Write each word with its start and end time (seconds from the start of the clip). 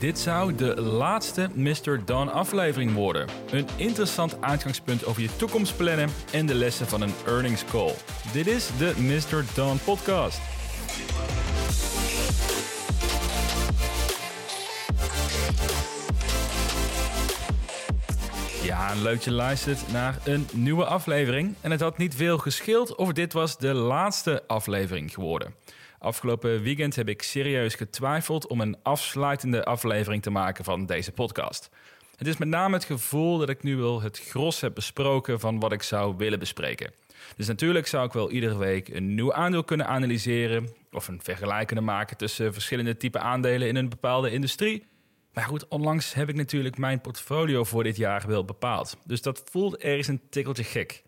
Dit 0.00 0.18
zou 0.18 0.54
de 0.54 0.80
laatste 0.80 1.48
Mr. 1.54 2.04
Don 2.04 2.32
aflevering 2.32 2.94
worden. 2.94 3.28
Een 3.50 3.66
interessant 3.76 4.40
uitgangspunt 4.40 5.04
over 5.04 5.22
je 5.22 5.36
toekomst 5.36 5.76
plannen 5.76 6.08
en 6.32 6.46
de 6.46 6.54
lessen 6.54 6.86
van 6.86 7.00
een 7.00 7.12
earnings 7.26 7.64
call. 7.64 7.94
Dit 8.32 8.46
is 8.46 8.70
de 8.78 8.94
Mr. 8.98 9.44
Don 9.54 9.78
podcast. 9.84 10.40
Ja, 18.62 18.94
leuk 19.02 19.24
dat 19.24 19.24
je 19.24 19.76
naar 19.92 20.18
een 20.24 20.48
nieuwe 20.52 20.84
aflevering. 20.84 21.54
En 21.60 21.70
het 21.70 21.80
had 21.80 21.98
niet 21.98 22.14
veel 22.14 22.38
gescheeld 22.38 22.94
of 22.94 23.12
dit 23.12 23.32
was 23.32 23.58
de 23.58 23.74
laatste 23.74 24.42
aflevering 24.46 25.14
geworden. 25.14 25.54
Afgelopen 26.02 26.62
weekend 26.62 26.96
heb 26.96 27.08
ik 27.08 27.22
serieus 27.22 27.74
getwijfeld 27.74 28.46
om 28.46 28.60
een 28.60 28.76
afsluitende 28.82 29.64
aflevering 29.64 30.22
te 30.22 30.30
maken 30.30 30.64
van 30.64 30.86
deze 30.86 31.12
podcast. 31.12 31.70
Het 32.16 32.26
is 32.26 32.36
met 32.36 32.48
name 32.48 32.74
het 32.74 32.84
gevoel 32.84 33.38
dat 33.38 33.48
ik 33.48 33.62
nu 33.62 33.76
wel 33.76 34.02
het 34.02 34.18
gros 34.18 34.60
heb 34.60 34.74
besproken 34.74 35.40
van 35.40 35.58
wat 35.58 35.72
ik 35.72 35.82
zou 35.82 36.16
willen 36.16 36.38
bespreken. 36.38 36.92
Dus 37.36 37.46
natuurlijk 37.46 37.86
zou 37.86 38.06
ik 38.06 38.12
wel 38.12 38.30
iedere 38.30 38.56
week 38.56 38.88
een 38.88 39.14
nieuw 39.14 39.32
aandeel 39.32 39.64
kunnen 39.64 39.86
analyseren 39.86 40.68
of 40.92 41.08
een 41.08 41.20
vergelijking 41.22 41.66
kunnen 41.66 41.84
maken 41.84 42.16
tussen 42.16 42.52
verschillende 42.52 42.96
type 42.96 43.18
aandelen 43.18 43.68
in 43.68 43.76
een 43.76 43.88
bepaalde 43.88 44.30
industrie. 44.30 44.86
Maar 45.32 45.44
goed, 45.44 45.68
onlangs 45.68 46.14
heb 46.14 46.28
ik 46.28 46.34
natuurlijk 46.34 46.78
mijn 46.78 47.00
portfolio 47.00 47.64
voor 47.64 47.82
dit 47.82 47.96
jaar 47.96 48.24
wel 48.26 48.44
bepaald. 48.44 48.96
Dus 49.04 49.22
dat 49.22 49.42
voelt 49.50 49.76
ergens 49.76 50.08
een 50.08 50.20
tikkeltje 50.30 50.64
gek. 50.64 51.02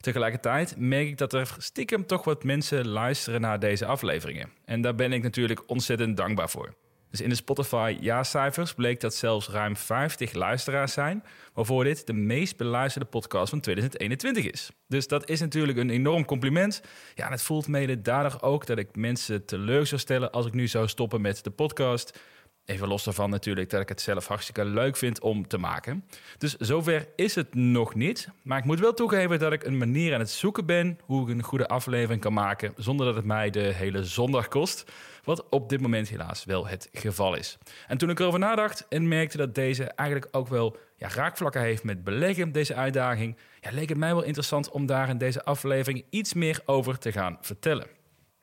Tegelijkertijd 0.00 0.74
merk 0.78 1.06
ik 1.06 1.18
dat 1.18 1.32
er 1.32 1.54
stiekem 1.58 2.06
toch 2.06 2.24
wat 2.24 2.44
mensen 2.44 2.88
luisteren 2.88 3.40
naar 3.40 3.58
deze 3.58 3.86
afleveringen. 3.86 4.50
En 4.64 4.80
daar 4.80 4.94
ben 4.94 5.12
ik 5.12 5.22
natuurlijk 5.22 5.62
ontzettend 5.66 6.16
dankbaar 6.16 6.50
voor. 6.50 6.74
Dus 7.10 7.20
in 7.20 7.28
de 7.28 7.34
Spotify 7.34 7.96
jaarcijfers 8.00 8.74
bleek 8.74 9.00
dat 9.00 9.14
zelfs 9.14 9.48
ruim 9.48 9.76
50 9.76 10.32
luisteraars 10.32 10.92
zijn, 10.92 11.24
waarvoor 11.54 11.84
dit 11.84 12.06
de 12.06 12.12
meest 12.12 12.56
beluisterde 12.56 13.06
podcast 13.06 13.50
van 13.50 13.60
2021 13.60 14.50
is. 14.50 14.70
Dus 14.88 15.08
dat 15.08 15.28
is 15.28 15.40
natuurlijk 15.40 15.78
een 15.78 15.90
enorm 15.90 16.24
compliment. 16.24 16.82
Ja, 17.14 17.26
en 17.26 17.32
het 17.32 17.42
voelt 17.42 17.68
mede 17.68 18.00
daardoor 18.00 18.42
ook 18.42 18.66
dat 18.66 18.78
ik 18.78 18.96
mensen 18.96 19.44
teleur 19.44 19.86
zou 19.86 20.00
stellen 20.00 20.32
als 20.32 20.46
ik 20.46 20.52
nu 20.52 20.68
zou 20.68 20.88
stoppen 20.88 21.20
met 21.20 21.44
de 21.44 21.50
podcast. 21.50 22.18
Even 22.66 22.88
los 22.88 23.04
daarvan 23.04 23.30
natuurlijk 23.30 23.70
dat 23.70 23.80
ik 23.80 23.88
het 23.88 24.00
zelf 24.00 24.26
hartstikke 24.26 24.64
leuk 24.64 24.96
vind 24.96 25.20
om 25.20 25.46
te 25.48 25.58
maken. 25.58 26.04
Dus 26.38 26.56
zover 26.56 27.08
is 27.16 27.34
het 27.34 27.54
nog 27.54 27.94
niet. 27.94 28.28
Maar 28.42 28.58
ik 28.58 28.64
moet 28.64 28.80
wel 28.80 28.94
toegeven 28.94 29.38
dat 29.38 29.52
ik 29.52 29.64
een 29.64 29.78
manier 29.78 30.14
aan 30.14 30.20
het 30.20 30.30
zoeken 30.30 30.66
ben 30.66 30.98
hoe 31.02 31.22
ik 31.22 31.28
een 31.28 31.42
goede 31.42 31.68
aflevering 31.68 32.20
kan 32.20 32.32
maken 32.32 32.72
zonder 32.76 33.06
dat 33.06 33.14
het 33.14 33.24
mij 33.24 33.50
de 33.50 33.60
hele 33.60 34.04
zondag 34.04 34.48
kost. 34.48 34.92
Wat 35.24 35.48
op 35.48 35.68
dit 35.68 35.80
moment 35.80 36.08
helaas 36.08 36.44
wel 36.44 36.66
het 36.66 36.88
geval 36.92 37.34
is. 37.34 37.58
En 37.86 37.98
toen 37.98 38.10
ik 38.10 38.20
erover 38.20 38.38
nadacht 38.38 38.86
en 38.88 39.08
merkte 39.08 39.36
dat 39.36 39.54
deze 39.54 39.84
eigenlijk 39.84 40.36
ook 40.36 40.48
wel 40.48 40.76
ja, 40.96 41.08
raakvlakken 41.08 41.60
heeft 41.60 41.84
met 41.84 42.04
beleggen, 42.04 42.52
deze 42.52 42.74
uitdaging, 42.74 43.36
ja, 43.60 43.70
leek 43.72 43.88
het 43.88 43.98
mij 43.98 44.14
wel 44.14 44.22
interessant 44.22 44.70
om 44.70 44.86
daar 44.86 45.08
in 45.08 45.18
deze 45.18 45.44
aflevering 45.44 46.04
iets 46.10 46.34
meer 46.34 46.60
over 46.64 46.98
te 46.98 47.12
gaan 47.12 47.38
vertellen. 47.40 47.95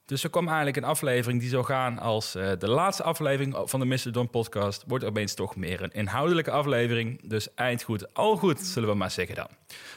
Dus 0.06 0.24
er 0.24 0.30
kwam 0.30 0.48
eigenlijk 0.48 0.78
een 0.78 0.84
aflevering 0.84 1.40
die 1.40 1.50
zou 1.50 1.64
gaan 1.64 2.00
als 2.00 2.36
uh, 2.36 2.52
de 2.60 2.70
laatste 2.70 3.04
aflevering 3.04 3.62
van 3.66 3.80
de 3.80 3.86
Mr. 3.86 4.12
Don 4.12 4.30
podcast. 4.30 4.84
Wordt 4.88 5.06
opeens 5.06 5.34
toch 5.34 5.56
meer 5.56 5.82
een 5.82 5.92
inhoudelijke 5.92 6.52
aflevering. 6.52 7.30
Dus 7.30 7.54
eind 7.54 7.84
goed, 7.84 8.14
al 8.14 8.38
goed, 8.38 8.60
zullen 8.60 8.90
we 8.90 8.96
maar 8.96 9.12
zeggen 9.12 9.36
dan. 9.36 9.48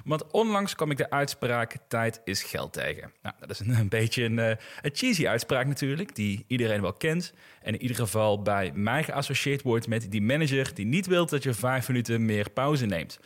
Want 0.04 0.30
onlangs 0.30 0.74
kwam 0.74 0.90
ik 0.90 0.96
de 0.96 1.10
uitspraak 1.10 1.77
tijd 1.88 2.20
is 2.24 2.42
geld 2.42 2.72
tegen. 2.72 3.12
Nou, 3.22 3.34
dat 3.40 3.50
is 3.50 3.60
een, 3.60 3.70
een 3.70 3.88
beetje 3.88 4.24
een, 4.24 4.38
uh, 4.38 4.48
een, 4.82 4.90
cheesy 4.92 5.27
uitspraak 5.27 5.66
natuurlijk, 5.66 6.14
die 6.14 6.44
iedereen 6.46 6.80
wel 6.80 6.92
kent. 6.92 7.32
En 7.62 7.72
in 7.72 7.82
ieder 7.82 7.96
geval 7.96 8.42
bij 8.42 8.72
mij 8.74 9.04
geassocieerd 9.04 9.62
wordt 9.62 9.88
met 9.88 10.10
die 10.10 10.22
manager 10.22 10.74
die 10.74 10.86
niet 10.86 11.06
wil 11.06 11.27
dat 11.27 11.42
je 11.42 11.54
vijf 11.54 11.88
minuten 11.88 12.24
meer 12.24 12.50
pauze 12.50 12.86
neemt. 12.86 13.20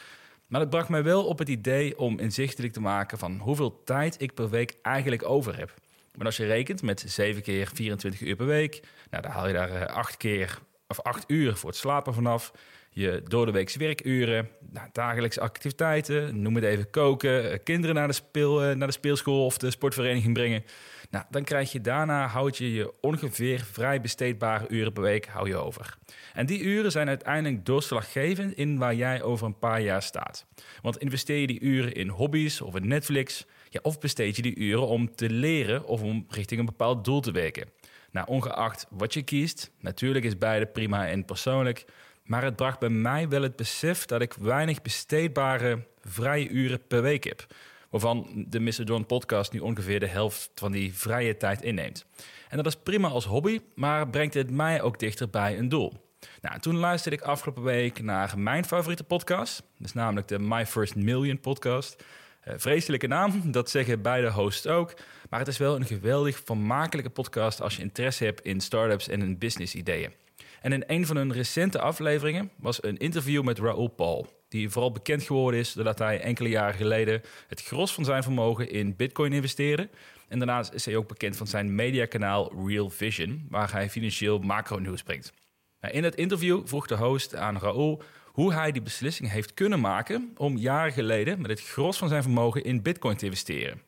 Maar 0.46 0.60
dat 0.60 0.70
bracht 0.70 0.88
mij 0.88 1.02
wel 1.02 1.24
op 1.24 1.38
het 1.38 1.48
idee 1.48 1.98
om 1.98 2.18
inzichtelijk 2.18 2.72
te 2.72 2.80
maken 2.80 3.18
van 3.18 3.38
hoeveel 3.38 3.82
tijd 3.84 4.22
ik 4.22 4.34
per 4.34 4.50
week 4.50 4.76
eigenlijk 4.82 5.28
over 5.28 5.56
heb. 5.56 5.74
Maar 6.16 6.26
als 6.26 6.36
je 6.36 6.46
rekent 6.46 6.82
met 6.82 7.04
7 7.06 7.42
keer 7.42 7.70
24 7.74 8.20
uur 8.20 8.36
per 8.36 8.46
week, 8.46 8.80
nou, 9.10 9.22
dan 9.22 9.32
haal 9.32 9.46
je 9.46 9.52
daar 9.52 9.86
8 9.86 10.16
keer 10.16 10.58
of 10.88 11.00
8 11.00 11.24
uur 11.26 11.56
voor 11.56 11.68
het 11.68 11.78
slapen 11.78 12.14
vanaf. 12.14 12.52
Je 12.92 13.22
door 13.24 13.46
de 13.46 13.52
weekse 13.52 13.78
werkuren, 13.78 14.48
nou, 14.70 14.88
dagelijkse 14.92 15.40
activiteiten, 15.40 16.42
noem 16.42 16.54
het 16.54 16.64
even 16.64 16.90
koken, 16.90 17.50
eh, 17.50 17.58
kinderen 17.64 17.94
naar 17.94 18.06
de, 18.06 18.12
speel, 18.12 18.62
eh, 18.62 18.76
naar 18.76 18.86
de 18.86 18.92
speelschool 18.92 19.44
of 19.44 19.58
de 19.58 19.70
sportvereniging 19.70 20.34
brengen. 20.34 20.64
Nou, 21.10 21.24
dan 21.30 21.44
krijg 21.44 21.72
je 21.72 21.80
daarna, 21.80 22.26
houd 22.26 22.56
je 22.56 22.72
je 22.72 22.92
ongeveer 23.00 23.60
vrij 23.72 24.00
besteedbare 24.00 24.68
uren 24.68 24.92
per 24.92 25.02
week 25.02 25.28
je 25.44 25.56
over. 25.56 25.96
En 26.34 26.46
die 26.46 26.62
uren 26.62 26.90
zijn 26.90 27.08
uiteindelijk 27.08 27.66
doorslaggevend 27.66 28.52
in 28.52 28.78
waar 28.78 28.94
jij 28.94 29.22
over 29.22 29.46
een 29.46 29.58
paar 29.58 29.80
jaar 29.80 30.02
staat. 30.02 30.46
Want 30.82 30.98
investeer 30.98 31.38
je 31.38 31.46
die 31.46 31.60
uren 31.60 31.92
in 31.92 32.08
hobby's 32.08 32.60
of 32.60 32.76
in 32.76 32.88
Netflix, 32.88 33.46
ja, 33.70 33.80
of 33.82 33.98
besteed 33.98 34.36
je 34.36 34.42
die 34.42 34.56
uren 34.56 34.86
om 34.86 35.14
te 35.14 35.30
leren 35.30 35.84
of 35.84 36.02
om 36.02 36.26
richting 36.28 36.60
een 36.60 36.66
bepaald 36.66 37.04
doel 37.04 37.20
te 37.20 37.32
werken. 37.32 37.68
Nou, 38.10 38.26
ongeacht 38.26 38.86
wat 38.90 39.14
je 39.14 39.22
kiest, 39.22 39.70
natuurlijk 39.80 40.24
is 40.24 40.38
beide 40.38 40.66
prima 40.66 41.08
en 41.08 41.24
persoonlijk. 41.24 41.84
Maar 42.24 42.44
het 42.44 42.56
bracht 42.56 42.78
bij 42.78 42.88
mij 42.88 43.28
wel 43.28 43.42
het 43.42 43.56
besef 43.56 44.04
dat 44.04 44.20
ik 44.20 44.34
weinig 44.34 44.82
besteedbare 44.82 45.86
vrije 46.00 46.48
uren 46.48 46.86
per 46.86 47.02
week 47.02 47.24
heb. 47.24 47.46
Waarvan 47.90 48.44
de 48.48 48.60
Mr. 48.60 48.82
John 48.82 49.04
podcast 49.06 49.52
nu 49.52 49.58
ongeveer 49.58 50.00
de 50.00 50.06
helft 50.06 50.50
van 50.54 50.72
die 50.72 50.94
vrije 50.94 51.36
tijd 51.36 51.62
inneemt. 51.62 52.06
En 52.48 52.56
dat 52.56 52.66
is 52.66 52.76
prima 52.76 53.08
als 53.08 53.24
hobby, 53.24 53.60
maar 53.74 54.08
brengt 54.08 54.34
het 54.34 54.50
mij 54.50 54.82
ook 54.82 54.98
dichter 54.98 55.30
bij 55.30 55.58
een 55.58 55.68
doel. 55.68 55.92
Nou, 56.40 56.60
toen 56.60 56.76
luisterde 56.76 57.16
ik 57.16 57.22
afgelopen 57.22 57.62
week 57.62 58.02
naar 58.02 58.38
mijn 58.38 58.64
favoriete 58.64 59.04
podcast. 59.04 59.56
Dat 59.56 59.86
is 59.86 59.92
namelijk 59.92 60.28
de 60.28 60.38
My 60.38 60.66
First 60.66 60.94
Million 60.94 61.40
podcast. 61.40 62.04
Uh, 62.48 62.54
vreselijke 62.56 63.06
naam, 63.06 63.52
dat 63.52 63.70
zeggen 63.70 64.02
beide 64.02 64.30
hosts 64.30 64.66
ook. 64.66 64.94
Maar 65.30 65.38
het 65.38 65.48
is 65.48 65.58
wel 65.58 65.76
een 65.76 65.86
geweldig 65.86 66.42
vermakelijke 66.44 67.10
podcast 67.10 67.60
als 67.60 67.76
je 67.76 67.82
interesse 67.82 68.24
hebt 68.24 68.40
in 68.40 68.60
startups 68.60 69.08
en 69.08 69.20
in 69.20 69.38
business 69.38 69.74
ideeën. 69.74 70.12
En 70.60 70.72
in 70.72 70.84
een 70.86 71.06
van 71.06 71.16
hun 71.16 71.32
recente 71.32 71.80
afleveringen 71.80 72.50
was 72.56 72.82
een 72.82 72.96
interview 72.96 73.42
met 73.42 73.58
Raoul 73.58 73.88
Paul. 73.88 74.26
Die 74.48 74.70
vooral 74.70 74.92
bekend 74.92 75.22
geworden 75.22 75.60
is 75.60 75.72
doordat 75.72 75.98
hij 75.98 76.20
enkele 76.20 76.48
jaren 76.48 76.74
geleden 76.74 77.22
het 77.48 77.62
gros 77.62 77.94
van 77.94 78.04
zijn 78.04 78.22
vermogen 78.22 78.70
in 78.70 78.96
Bitcoin 78.96 79.32
investeerde. 79.32 79.88
En 80.28 80.38
daarnaast 80.38 80.72
is 80.72 80.84
hij 80.84 80.96
ook 80.96 81.08
bekend 81.08 81.36
van 81.36 81.46
zijn 81.46 81.74
mediakanaal 81.74 82.66
Real 82.66 82.90
Vision, 82.90 83.46
waar 83.48 83.72
hij 83.72 83.90
financieel 83.90 84.38
macro-nieuws 84.38 85.02
brengt. 85.02 85.32
Nou, 85.80 85.94
in 85.94 86.04
het 86.04 86.14
interview 86.14 86.60
vroeg 86.64 86.86
de 86.86 86.96
host 86.96 87.34
aan 87.34 87.58
Raoul 87.58 88.02
hoe 88.32 88.52
hij 88.52 88.72
die 88.72 88.82
beslissing 88.82 89.30
heeft 89.30 89.54
kunnen 89.54 89.80
maken 89.80 90.32
om 90.36 90.56
jaren 90.56 90.92
geleden 90.92 91.40
met 91.40 91.50
het 91.50 91.62
gros 91.62 91.98
van 91.98 92.08
zijn 92.08 92.22
vermogen 92.22 92.64
in 92.64 92.82
Bitcoin 92.82 93.16
te 93.16 93.24
investeren. 93.24 93.82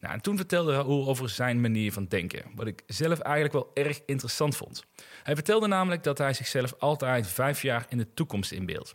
Nou, 0.00 0.14
en 0.14 0.20
toen 0.20 0.36
vertelde 0.36 0.72
Raoul 0.72 1.08
over 1.08 1.28
zijn 1.28 1.60
manier 1.60 1.92
van 1.92 2.06
denken, 2.06 2.42
wat 2.54 2.66
ik 2.66 2.82
zelf 2.86 3.18
eigenlijk 3.18 3.54
wel 3.54 3.70
erg 3.74 4.00
interessant 4.06 4.56
vond. 4.56 4.84
Hij 5.22 5.34
vertelde 5.34 5.66
namelijk 5.66 6.02
dat 6.02 6.18
hij 6.18 6.34
zichzelf 6.34 6.74
altijd 6.78 7.26
vijf 7.26 7.62
jaar 7.62 7.86
in 7.88 7.98
de 7.98 8.14
toekomst 8.14 8.52
inbeeldt. 8.52 8.94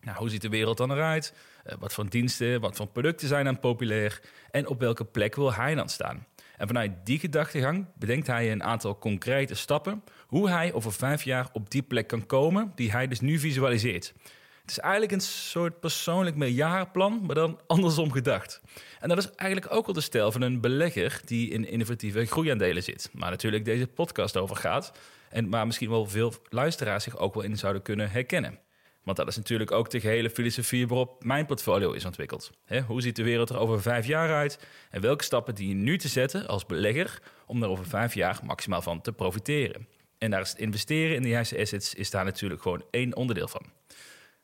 Nou, 0.00 0.18
hoe 0.18 0.28
ziet 0.28 0.42
de 0.42 0.48
wereld 0.48 0.76
dan 0.76 0.92
eruit? 0.92 1.34
Uh, 1.66 1.74
wat 1.78 1.92
voor 1.92 2.08
diensten, 2.08 2.60
wat 2.60 2.76
voor 2.76 2.86
producten 2.86 3.28
zijn 3.28 3.44
dan 3.44 3.60
populair? 3.60 4.20
En 4.50 4.66
op 4.66 4.80
welke 4.80 5.04
plek 5.04 5.34
wil 5.34 5.54
hij 5.54 5.74
dan 5.74 5.88
staan? 5.88 6.26
En 6.56 6.66
vanuit 6.66 6.92
die 7.04 7.18
gedachtegang 7.18 7.86
bedenkt 7.98 8.26
hij 8.26 8.52
een 8.52 8.62
aantal 8.62 8.98
concrete 8.98 9.54
stappen 9.54 10.02
hoe 10.26 10.50
hij 10.50 10.72
over 10.72 10.92
vijf 10.92 11.22
jaar 11.22 11.48
op 11.52 11.70
die 11.70 11.82
plek 11.82 12.06
kan 12.06 12.26
komen 12.26 12.72
die 12.74 12.90
hij 12.90 13.08
dus 13.08 13.20
nu 13.20 13.38
visualiseert. 13.38 14.14
Het 14.60 14.70
is 14.70 14.78
eigenlijk 14.78 15.12
een 15.12 15.20
soort 15.20 15.80
persoonlijk 15.80 16.36
meerjarenplan, 16.36 17.22
maar 17.26 17.34
dan 17.34 17.60
andersom 17.66 18.12
gedacht. 18.12 18.60
En 19.00 19.08
dat 19.08 19.18
is 19.18 19.30
eigenlijk 19.30 19.72
ook 19.74 19.86
wel 19.86 19.94
de 19.94 20.00
stijl 20.00 20.32
van 20.32 20.42
een 20.42 20.60
belegger 20.60 21.20
die 21.24 21.50
in 21.50 21.68
innovatieve 21.68 22.24
groeiaandelen 22.24 22.82
zit. 22.82 23.10
Maar 23.12 23.30
natuurlijk 23.30 23.64
deze 23.64 23.86
podcast 23.86 24.36
over 24.36 24.56
gaat. 24.56 24.92
En 25.30 25.50
waar 25.50 25.66
misschien 25.66 25.90
wel 25.90 26.06
veel 26.06 26.32
luisteraars 26.48 27.04
zich 27.04 27.18
ook 27.18 27.34
wel 27.34 27.42
in 27.42 27.56
zouden 27.56 27.82
kunnen 27.82 28.10
herkennen. 28.10 28.58
Want 29.06 29.18
dat 29.18 29.28
is 29.28 29.36
natuurlijk 29.36 29.70
ook 29.70 29.90
de 29.90 30.00
gehele 30.00 30.30
filosofie 30.30 30.86
waarop 30.86 31.24
mijn 31.24 31.46
portfolio 31.46 31.92
is 31.92 32.04
ontwikkeld. 32.04 32.50
hoe 32.86 33.02
ziet 33.02 33.16
de 33.16 33.22
wereld 33.22 33.50
er 33.50 33.58
over 33.58 33.82
vijf 33.82 34.06
jaar 34.06 34.34
uit? 34.34 34.58
En 34.90 35.00
welke 35.00 35.24
stappen 35.24 35.54
die 35.54 35.68
je 35.68 35.74
nu 35.74 35.98
te 35.98 36.08
zetten 36.08 36.46
als 36.46 36.66
belegger 36.66 37.22
om 37.46 37.62
er 37.62 37.68
over 37.68 37.86
vijf 37.86 38.14
jaar 38.14 38.40
maximaal 38.44 38.82
van 38.82 39.00
te 39.00 39.12
profiteren? 39.12 39.88
En 40.18 40.30
daar 40.30 40.40
is 40.40 40.50
het 40.50 40.58
investeren 40.58 41.16
in 41.16 41.22
de 41.22 41.28
juiste 41.28 41.58
assets 41.58 41.94
is 41.94 42.10
daar 42.10 42.24
natuurlijk 42.24 42.62
gewoon 42.62 42.84
één 42.90 43.16
onderdeel 43.16 43.48
van. 43.48 43.62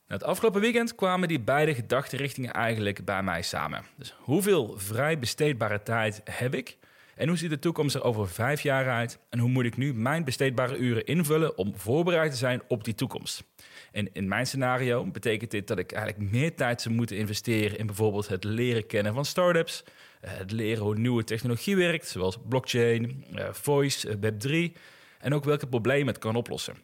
het 0.06 0.24
afgelopen 0.24 0.60
weekend 0.60 0.94
kwamen 0.94 1.28
die 1.28 1.40
beide 1.40 1.74
gedachtenrichtingen 1.74 2.52
eigenlijk 2.52 3.04
bij 3.04 3.22
mij 3.22 3.42
samen. 3.42 3.84
Dus 3.96 4.14
hoeveel 4.18 4.74
vrij 4.76 5.18
besteedbare 5.18 5.82
tijd 5.82 6.20
heb 6.24 6.54
ik? 6.54 6.78
En 7.14 7.28
hoe 7.28 7.36
ziet 7.36 7.50
de 7.50 7.58
toekomst 7.58 7.94
er 7.94 8.04
over 8.04 8.28
vijf 8.28 8.60
jaar 8.60 8.88
uit? 8.88 9.18
En 9.28 9.38
hoe 9.38 9.50
moet 9.50 9.64
ik 9.64 9.76
nu 9.76 9.94
mijn 9.94 10.24
besteedbare 10.24 10.76
uren 10.76 11.06
invullen 11.06 11.58
om 11.58 11.76
voorbereid 11.76 12.30
te 12.30 12.36
zijn 12.36 12.62
op 12.68 12.84
die 12.84 12.94
toekomst? 12.94 13.44
En 13.92 14.12
in 14.12 14.28
mijn 14.28 14.46
scenario 14.46 15.06
betekent 15.06 15.50
dit 15.50 15.66
dat 15.66 15.78
ik 15.78 15.92
eigenlijk 15.92 16.30
meer 16.30 16.54
tijd 16.54 16.82
zou 16.82 16.94
moeten 16.94 17.16
investeren 17.16 17.78
in 17.78 17.86
bijvoorbeeld 17.86 18.28
het 18.28 18.44
leren 18.44 18.86
kennen 18.86 19.14
van 19.14 19.24
startups, 19.24 19.84
eh, 20.20 20.30
het 20.34 20.50
leren 20.50 20.84
hoe 20.84 20.98
nieuwe 20.98 21.24
technologie 21.24 21.76
werkt, 21.76 22.08
zoals 22.08 22.38
blockchain, 22.48 23.24
eh, 23.34 23.52
voice, 23.52 24.08
eh, 24.08 24.16
Web3, 24.20 24.72
en 25.18 25.34
ook 25.34 25.44
welke 25.44 25.66
problemen 25.66 26.06
het 26.06 26.18
kan 26.18 26.36
oplossen. 26.36 26.76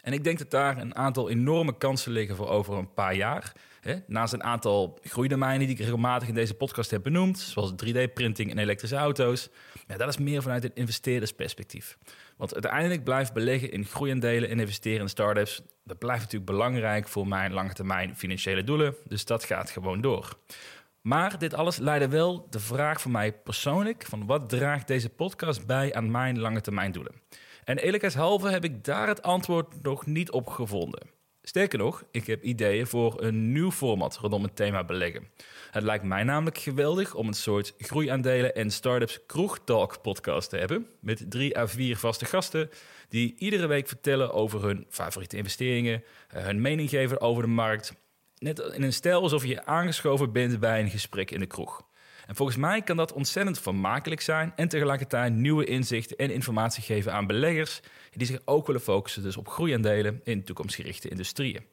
En 0.00 0.12
ik 0.12 0.24
denk 0.24 0.38
dat 0.38 0.50
daar 0.50 0.78
een 0.78 0.94
aantal 0.94 1.30
enorme 1.30 1.76
kansen 1.78 2.12
liggen 2.12 2.36
voor 2.36 2.48
over 2.48 2.74
een 2.74 2.94
paar 2.94 3.14
jaar. 3.14 3.52
Naast 4.06 4.32
een 4.32 4.42
aantal 4.42 4.98
groeidomeinen 5.02 5.66
die 5.66 5.76
ik 5.76 5.82
regelmatig 5.82 6.28
in 6.28 6.34
deze 6.34 6.54
podcast 6.54 6.90
heb 6.90 7.02
benoemd, 7.02 7.38
zoals 7.38 7.72
3D-printing 7.72 8.50
en 8.50 8.58
elektrische 8.58 8.96
auto's, 8.96 9.48
ja, 9.86 9.96
dat 9.96 10.08
is 10.08 10.18
meer 10.18 10.42
vanuit 10.42 10.64
een 10.64 10.74
investeerdersperspectief. 10.74 11.98
Want 12.36 12.52
uiteindelijk 12.52 13.04
blijft 13.04 13.32
beleggen 13.32 13.70
in 13.70 13.84
groeiendelen 13.84 14.48
en 14.48 14.60
investeren 14.60 15.00
in 15.00 15.08
startups, 15.08 15.62
dat 15.84 15.98
blijft 15.98 16.22
natuurlijk 16.22 16.50
belangrijk 16.50 17.08
voor 17.08 17.28
mijn 17.28 17.52
lange 17.52 17.72
termijn 17.72 18.16
financiële 18.16 18.64
doelen. 18.64 18.94
Dus 19.04 19.24
dat 19.24 19.44
gaat 19.44 19.70
gewoon 19.70 20.00
door. 20.00 20.38
Maar 21.00 21.38
dit 21.38 21.54
alles 21.54 21.76
leidde 21.76 22.08
wel 22.08 22.46
de 22.50 22.60
vraag 22.60 23.00
voor 23.00 23.10
mij 23.10 23.32
persoonlijk: 23.32 24.06
van 24.06 24.26
wat 24.26 24.48
draagt 24.48 24.86
deze 24.86 25.08
podcast 25.08 25.66
bij 25.66 25.94
aan 25.94 26.10
mijn 26.10 26.38
lange 26.38 26.60
termijn 26.60 26.92
doelen? 26.92 27.14
En 27.64 27.78
eerlijkheidshalve 27.78 28.48
heb 28.48 28.64
ik 28.64 28.84
daar 28.84 29.08
het 29.08 29.22
antwoord 29.22 29.82
nog 29.82 30.06
niet 30.06 30.30
op 30.30 30.46
gevonden. 30.46 31.15
Sterker 31.48 31.78
nog, 31.78 32.04
ik 32.10 32.26
heb 32.26 32.42
ideeën 32.42 32.86
voor 32.86 33.22
een 33.22 33.52
nieuw 33.52 33.70
format 33.70 34.16
rondom 34.16 34.42
het 34.42 34.56
thema 34.56 34.84
beleggen. 34.84 35.28
Het 35.70 35.82
lijkt 35.82 36.04
mij 36.04 36.22
namelijk 36.22 36.58
geweldig 36.58 37.14
om 37.14 37.28
een 37.28 37.34
soort 37.34 37.74
groeiaandelen 37.78 38.54
en 38.54 38.70
startups 38.70 39.20
kroegtalk 39.26 40.02
podcast 40.02 40.50
te 40.50 40.56
hebben. 40.56 40.86
Met 41.00 41.24
drie 41.28 41.58
à 41.58 41.66
vier 41.66 41.96
vaste 41.96 42.24
gasten 42.24 42.70
die 43.08 43.34
iedere 43.38 43.66
week 43.66 43.88
vertellen 43.88 44.32
over 44.32 44.62
hun 44.62 44.86
favoriete 44.88 45.36
investeringen, 45.36 46.04
eh, 46.28 46.44
hun 46.44 46.60
mening 46.60 46.88
geven 46.88 47.20
over 47.20 47.42
de 47.42 47.48
markt. 47.48 47.94
Net 48.38 48.58
in 48.58 48.82
een 48.82 48.92
stijl 48.92 49.22
alsof 49.22 49.44
je 49.44 49.64
aangeschoven 49.64 50.32
bent 50.32 50.60
bij 50.60 50.80
een 50.80 50.90
gesprek 50.90 51.30
in 51.30 51.40
de 51.40 51.46
kroeg. 51.46 51.82
En 52.26 52.36
volgens 52.36 52.56
mij 52.56 52.82
kan 52.82 52.96
dat 52.96 53.12
ontzettend 53.12 53.58
vermakelijk 53.60 54.20
zijn 54.20 54.52
en 54.56 54.68
tegelijkertijd 54.68 55.32
nieuwe 55.32 55.64
inzichten 55.64 56.16
en 56.16 56.30
informatie 56.30 56.82
geven 56.82 57.12
aan 57.12 57.26
beleggers 57.26 57.80
die 58.10 58.26
zich 58.26 58.40
ook 58.44 58.66
willen 58.66 58.80
focussen 58.80 59.22
dus 59.22 59.36
op 59.36 59.48
groeiaandelen 59.48 60.20
in 60.24 60.44
toekomstgerichte 60.44 61.08
industrieën. 61.08 61.64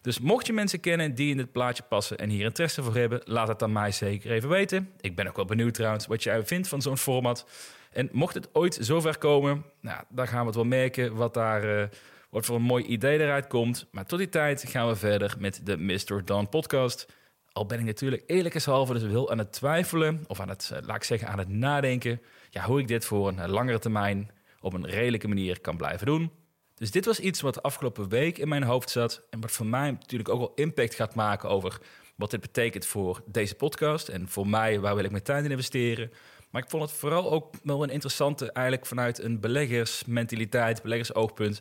Dus 0.00 0.20
mocht 0.20 0.46
je 0.46 0.52
mensen 0.52 0.80
kennen 0.80 1.14
die 1.14 1.30
in 1.30 1.36
dit 1.36 1.52
plaatje 1.52 1.82
passen 1.82 2.18
en 2.18 2.28
hier 2.28 2.44
interesse 2.44 2.82
voor 2.82 2.94
hebben, 2.94 3.20
laat 3.24 3.48
het 3.48 3.62
aan 3.62 3.72
mij 3.72 3.90
zeker 3.90 4.30
even 4.30 4.48
weten. 4.48 4.90
Ik 5.00 5.16
ben 5.16 5.28
ook 5.28 5.36
wel 5.36 5.44
benieuwd 5.44 5.74
trouwens 5.74 6.06
wat 6.06 6.22
jij 6.22 6.46
vindt 6.46 6.68
van 6.68 6.82
zo'n 6.82 6.98
format. 6.98 7.46
En 7.92 8.08
mocht 8.12 8.34
het 8.34 8.48
ooit 8.52 8.78
zover 8.80 9.18
komen, 9.18 9.64
nou, 9.80 10.02
dan 10.08 10.28
gaan 10.28 10.40
we 10.40 10.46
het 10.46 10.54
wel 10.54 10.64
merken 10.64 11.14
wat 11.14 11.34
daar... 11.34 11.64
Uh, 11.64 11.84
wat 12.32 12.46
voor 12.46 12.56
een 12.56 12.62
mooi 12.62 12.84
idee 12.84 13.18
eruit 13.18 13.46
komt. 13.46 13.86
Maar 13.90 14.06
tot 14.06 14.18
die 14.18 14.28
tijd 14.28 14.64
gaan 14.68 14.88
we 14.88 14.96
verder 14.96 15.34
met 15.38 15.60
de 15.64 15.76
Mr. 15.76 16.24
Don 16.24 16.48
podcast. 16.48 17.06
Al 17.52 17.66
ben 17.66 17.78
ik 17.78 17.84
natuurlijk 17.84 18.22
eerlijkheidshalve 18.26 18.92
dus 18.92 19.02
wel 19.02 19.30
aan 19.30 19.38
het 19.38 19.52
twijfelen, 19.52 20.24
of 20.26 20.40
aan 20.40 20.48
het, 20.48 20.70
eh, 20.72 20.78
laat 20.86 20.96
ik 20.96 21.04
zeggen, 21.04 21.28
aan 21.28 21.38
het 21.38 21.48
nadenken, 21.48 22.20
ja, 22.50 22.64
hoe 22.64 22.80
ik 22.80 22.88
dit 22.88 23.04
voor 23.04 23.28
een 23.28 23.50
langere 23.50 23.78
termijn 23.78 24.30
op 24.60 24.72
een 24.72 24.86
redelijke 24.86 25.28
manier 25.28 25.60
kan 25.60 25.76
blijven 25.76 26.06
doen. 26.06 26.30
Dus 26.74 26.90
dit 26.90 27.04
was 27.04 27.20
iets 27.20 27.40
wat 27.40 27.54
de 27.54 27.62
afgelopen 27.62 28.08
week 28.08 28.38
in 28.38 28.48
mijn 28.48 28.62
hoofd 28.62 28.90
zat 28.90 29.26
en 29.30 29.40
wat 29.40 29.50
voor 29.50 29.66
mij 29.66 29.90
natuurlijk 29.90 30.28
ook 30.28 30.38
wel 30.38 30.52
impact 30.54 30.94
gaat 30.94 31.14
maken 31.14 31.48
over 31.48 31.80
wat 32.16 32.30
dit 32.30 32.40
betekent 32.40 32.86
voor 32.86 33.22
deze 33.26 33.54
podcast 33.54 34.08
en 34.08 34.28
voor 34.28 34.46
mij, 34.46 34.80
waar 34.80 34.94
wil 34.94 35.04
ik 35.04 35.10
mijn 35.10 35.22
tijd 35.22 35.44
in 35.44 35.50
investeren. 35.50 36.12
Maar 36.50 36.62
ik 36.62 36.70
vond 36.70 36.82
het 36.82 36.92
vooral 36.92 37.30
ook 37.30 37.54
wel 37.62 37.82
een 37.82 37.90
interessante, 37.90 38.52
eigenlijk 38.52 38.86
vanuit 38.86 39.22
een 39.22 39.40
beleggersmentaliteit, 39.40 40.82
beleggersoogpunt. 40.82 41.60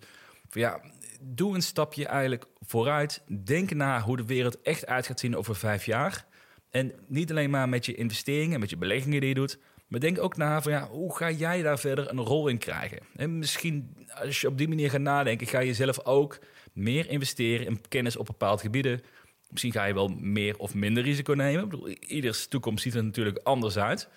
Van 0.49 0.61
ja, 0.61 0.81
doe 1.21 1.55
een 1.55 1.61
stapje 1.61 2.05
eigenlijk 2.05 2.45
vooruit. 2.59 3.23
Denk 3.43 3.73
na 3.73 4.01
hoe 4.01 4.17
de 4.17 4.25
wereld 4.25 4.61
echt 4.61 4.85
uit 4.85 5.07
gaat 5.07 5.19
zien 5.19 5.37
over 5.37 5.55
vijf 5.55 5.85
jaar. 5.85 6.25
En 6.69 6.91
niet 7.07 7.31
alleen 7.31 7.49
maar 7.49 7.69
met 7.69 7.85
je 7.85 7.95
investeringen, 7.95 8.59
met 8.59 8.69
je 8.69 8.77
beleggingen 8.77 9.19
die 9.19 9.29
je 9.29 9.35
doet. 9.35 9.59
Maar 9.87 9.99
denk 9.99 10.19
ook 10.19 10.37
na 10.37 10.61
van 10.61 10.71
ja, 10.71 10.87
hoe 10.87 11.15
ga 11.15 11.31
jij 11.31 11.61
daar 11.61 11.79
verder 11.79 12.09
een 12.09 12.19
rol 12.19 12.47
in 12.47 12.57
krijgen? 12.57 12.99
En 13.15 13.37
misschien 13.37 14.07
als 14.13 14.41
je 14.41 14.47
op 14.47 14.57
die 14.57 14.67
manier 14.67 14.89
gaat 14.89 15.01
nadenken, 15.01 15.47
ga 15.47 15.59
je 15.59 15.73
zelf 15.73 16.05
ook 16.05 16.39
meer 16.73 17.09
investeren 17.09 17.65
in 17.65 17.81
kennis 17.87 18.17
op 18.17 18.25
bepaalde 18.25 18.61
gebieden. 18.61 19.01
Misschien 19.49 19.71
ga 19.71 19.85
je 19.85 19.93
wel 19.93 20.07
meer 20.07 20.57
of 20.57 20.73
minder 20.73 21.03
risico 21.03 21.33
nemen. 21.33 21.63
Ik 21.63 21.69
bedoel, 21.69 21.87
ieders 21.87 22.47
toekomst 22.47 22.83
ziet 22.83 22.95
er 22.95 23.03
natuurlijk 23.03 23.37
anders 23.43 23.77
uit. 23.77 24.09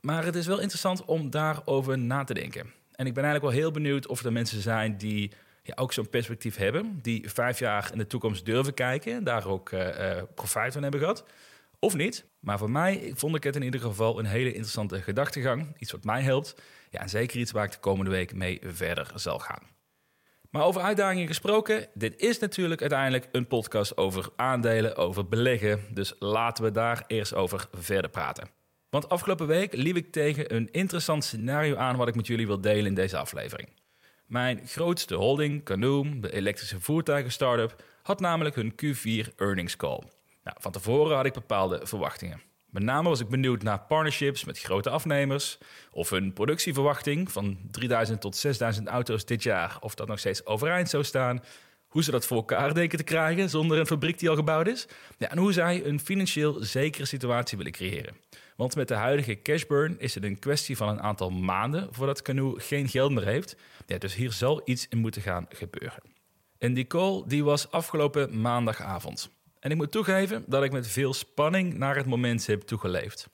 Maar 0.00 0.24
het 0.24 0.34
is 0.34 0.46
wel 0.46 0.60
interessant 0.60 1.04
om 1.04 1.30
daarover 1.30 1.98
na 1.98 2.24
te 2.24 2.34
denken. 2.34 2.72
En 2.92 3.06
ik 3.06 3.14
ben 3.14 3.24
eigenlijk 3.24 3.54
wel 3.54 3.62
heel 3.62 3.70
benieuwd 3.70 4.06
of 4.06 4.24
er 4.24 4.32
mensen 4.32 4.62
zijn 4.62 4.96
die 4.96 5.32
ja, 5.62 5.74
ook 5.76 5.92
zo'n 5.92 6.08
perspectief 6.08 6.56
hebben. 6.56 6.98
Die 7.02 7.30
vijf 7.30 7.58
jaar 7.58 7.90
in 7.92 7.98
de 7.98 8.06
toekomst 8.06 8.44
durven 8.44 8.74
kijken 8.74 9.12
en 9.12 9.24
daar 9.24 9.46
ook 9.46 9.70
uh, 9.70 10.22
profijt 10.34 10.72
van 10.72 10.82
hebben 10.82 11.00
gehad. 11.00 11.24
Of 11.78 11.94
niet. 11.94 12.24
Maar 12.40 12.58
voor 12.58 12.70
mij 12.70 13.12
vond 13.14 13.36
ik 13.36 13.44
het 13.44 13.56
in 13.56 13.62
ieder 13.62 13.80
geval 13.80 14.18
een 14.18 14.24
hele 14.24 14.52
interessante 14.52 15.02
gedachtegang. 15.02 15.74
Iets 15.78 15.92
wat 15.92 16.04
mij 16.04 16.22
helpt. 16.22 16.54
Ja, 16.90 17.00
en 17.00 17.08
zeker 17.08 17.38
iets 17.38 17.52
waar 17.52 17.64
ik 17.64 17.72
de 17.72 17.78
komende 17.78 18.10
week 18.10 18.34
mee 18.34 18.60
verder 18.64 19.10
zal 19.14 19.38
gaan. 19.38 19.70
Maar 20.50 20.64
over 20.64 20.82
uitdagingen 20.82 21.26
gesproken, 21.26 21.88
dit 21.94 22.20
is 22.20 22.38
natuurlijk 22.38 22.80
uiteindelijk 22.80 23.28
een 23.32 23.46
podcast 23.46 23.96
over 23.96 24.28
aandelen, 24.36 24.96
over 24.96 25.28
beleggen. 25.28 25.80
Dus 25.90 26.14
laten 26.18 26.64
we 26.64 26.70
daar 26.70 27.04
eerst 27.06 27.34
over 27.34 27.68
verder 27.72 28.10
praten. 28.10 28.48
Want 28.88 29.08
afgelopen 29.08 29.46
week 29.46 29.74
liep 29.74 29.96
ik 29.96 30.12
tegen 30.12 30.54
een 30.54 30.68
interessant 30.70 31.24
scenario 31.24 31.76
aan 31.76 31.96
wat 31.96 32.08
ik 32.08 32.14
met 32.14 32.26
jullie 32.26 32.46
wil 32.46 32.60
delen 32.60 32.86
in 32.86 32.94
deze 32.94 33.16
aflevering. 33.16 33.68
Mijn 34.32 34.60
grootste 34.66 35.14
holding, 35.14 35.64
Canoe, 35.64 36.20
de 36.20 36.32
elektrische 36.32 36.80
voertuigen 36.80 37.32
startup, 37.32 37.82
had 38.02 38.20
namelijk 38.20 38.54
hun 38.54 38.72
Q4 38.72 39.34
earnings 39.36 39.76
call. 39.76 40.02
Nou, 40.44 40.56
van 40.60 40.72
tevoren 40.72 41.16
had 41.16 41.24
ik 41.24 41.32
bepaalde 41.32 41.80
verwachtingen. 41.82 42.40
Met 42.70 42.82
name 42.82 43.08
was 43.08 43.20
ik 43.20 43.28
benieuwd 43.28 43.62
naar 43.62 43.80
partnerships 43.80 44.44
met 44.44 44.58
grote 44.58 44.90
afnemers 44.90 45.58
of 45.90 46.10
hun 46.10 46.32
productieverwachting 46.32 47.32
van 47.32 47.58
3000 47.70 48.20
tot 48.20 48.36
6000 48.36 48.88
auto's 48.88 49.24
dit 49.24 49.42
jaar, 49.42 49.76
of 49.80 49.94
dat 49.94 50.08
nog 50.08 50.18
steeds 50.18 50.46
overeind 50.46 50.88
zou 50.88 51.04
staan. 51.04 51.42
Hoe 51.86 52.02
ze 52.02 52.10
dat 52.10 52.26
voor 52.26 52.36
elkaar 52.36 52.74
denken 52.74 52.98
te 52.98 53.04
krijgen 53.04 53.50
zonder 53.50 53.78
een 53.78 53.86
fabriek 53.86 54.18
die 54.18 54.30
al 54.30 54.36
gebouwd 54.36 54.66
is. 54.66 54.86
Ja, 55.18 55.30
en 55.30 55.38
hoe 55.38 55.52
zij 55.52 55.84
een 55.84 56.00
financieel 56.00 56.56
zekere 56.60 57.04
situatie 57.04 57.58
willen 57.58 57.72
creëren. 57.72 58.16
Want 58.56 58.74
met 58.74 58.88
de 58.88 58.94
huidige 58.94 59.42
cashburn 59.42 60.00
is 60.00 60.14
het 60.14 60.24
een 60.24 60.38
kwestie 60.38 60.76
van 60.76 60.88
een 60.88 61.02
aantal 61.02 61.30
maanden 61.30 61.88
voordat 61.90 62.22
Canoe 62.22 62.60
geen 62.60 62.88
geld 62.88 63.12
meer 63.12 63.26
heeft. 63.26 63.56
Ja, 63.86 63.98
dus 63.98 64.14
hier 64.14 64.32
zal 64.32 64.62
iets 64.64 64.86
in 64.88 64.98
moeten 64.98 65.22
gaan 65.22 65.46
gebeuren. 65.48 66.02
En 66.58 66.74
die 66.74 66.86
call 66.86 67.22
die 67.26 67.44
was 67.44 67.70
afgelopen 67.70 68.40
maandagavond. 68.40 69.30
En 69.60 69.70
ik 69.70 69.76
moet 69.76 69.92
toegeven 69.92 70.44
dat 70.46 70.62
ik 70.62 70.72
met 70.72 70.88
veel 70.88 71.14
spanning 71.14 71.74
naar 71.74 71.96
het 71.96 72.06
moment 72.06 72.46
heb 72.46 72.62
toegeleefd. 72.62 73.28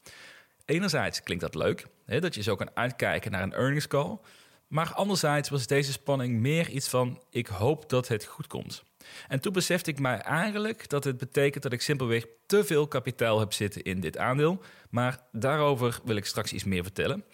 Enerzijds 0.65 1.23
klinkt 1.23 1.43
dat 1.43 1.55
leuk, 1.55 1.87
hè, 2.05 2.21
dat 2.21 2.35
je 2.35 2.43
zo 2.43 2.55
kan 2.55 2.71
uitkijken 2.75 3.31
naar 3.31 3.43
een 3.43 3.53
earnings 3.53 3.87
call. 3.87 4.19
Maar 4.69 4.93
anderzijds 4.95 5.49
was 5.49 5.67
deze 5.67 5.93
spanning 5.93 6.41
meer 6.41 6.69
iets 6.69 6.89
van: 6.89 7.23
ik 7.31 7.47
hoop 7.47 7.89
dat 7.89 8.09
het 8.09 8.25
goed 8.25 8.47
komt. 8.47 8.83
En 9.29 9.41
toen 9.41 9.53
besefte 9.53 9.91
ik 9.91 9.99
mij 9.99 10.19
eigenlijk 10.19 10.89
dat 10.89 11.05
het 11.05 11.19
betekent 11.19 11.63
dat 11.63 11.73
ik 11.73 11.81
simpelweg 11.81 12.27
te 12.47 12.65
veel 12.65 12.89
kapitaal 12.89 13.39
heb 13.39 13.53
zitten 13.53 13.83
in 13.83 14.01
dit 14.01 14.19
aandeel. 14.19 14.63
Maar 14.91 15.19
daarover 15.33 16.01
wil 16.05 16.17
ik 16.17 16.25
straks 16.25 16.53
iets 16.53 16.65
meer 16.65 16.83
vertellen. 16.83 17.25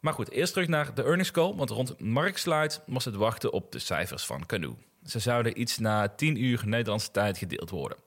Maar 0.00 0.12
goed, 0.12 0.30
eerst 0.30 0.52
terug 0.52 0.68
naar 0.68 0.94
de 0.94 1.02
earnings 1.02 1.30
call, 1.30 1.54
want 1.54 1.70
rond 1.70 2.00
marktsluit 2.00 2.80
was 2.86 3.04
het 3.04 3.14
wachten 3.14 3.52
op 3.52 3.72
de 3.72 3.78
cijfers 3.78 4.26
van 4.26 4.46
Canoe. 4.46 4.74
Ze 5.04 5.18
zouden 5.18 5.60
iets 5.60 5.78
na 5.78 6.08
10 6.08 6.42
uur 6.42 6.62
Nederlandse 6.66 7.10
tijd 7.10 7.38
gedeeld 7.38 7.70
worden. 7.70 7.98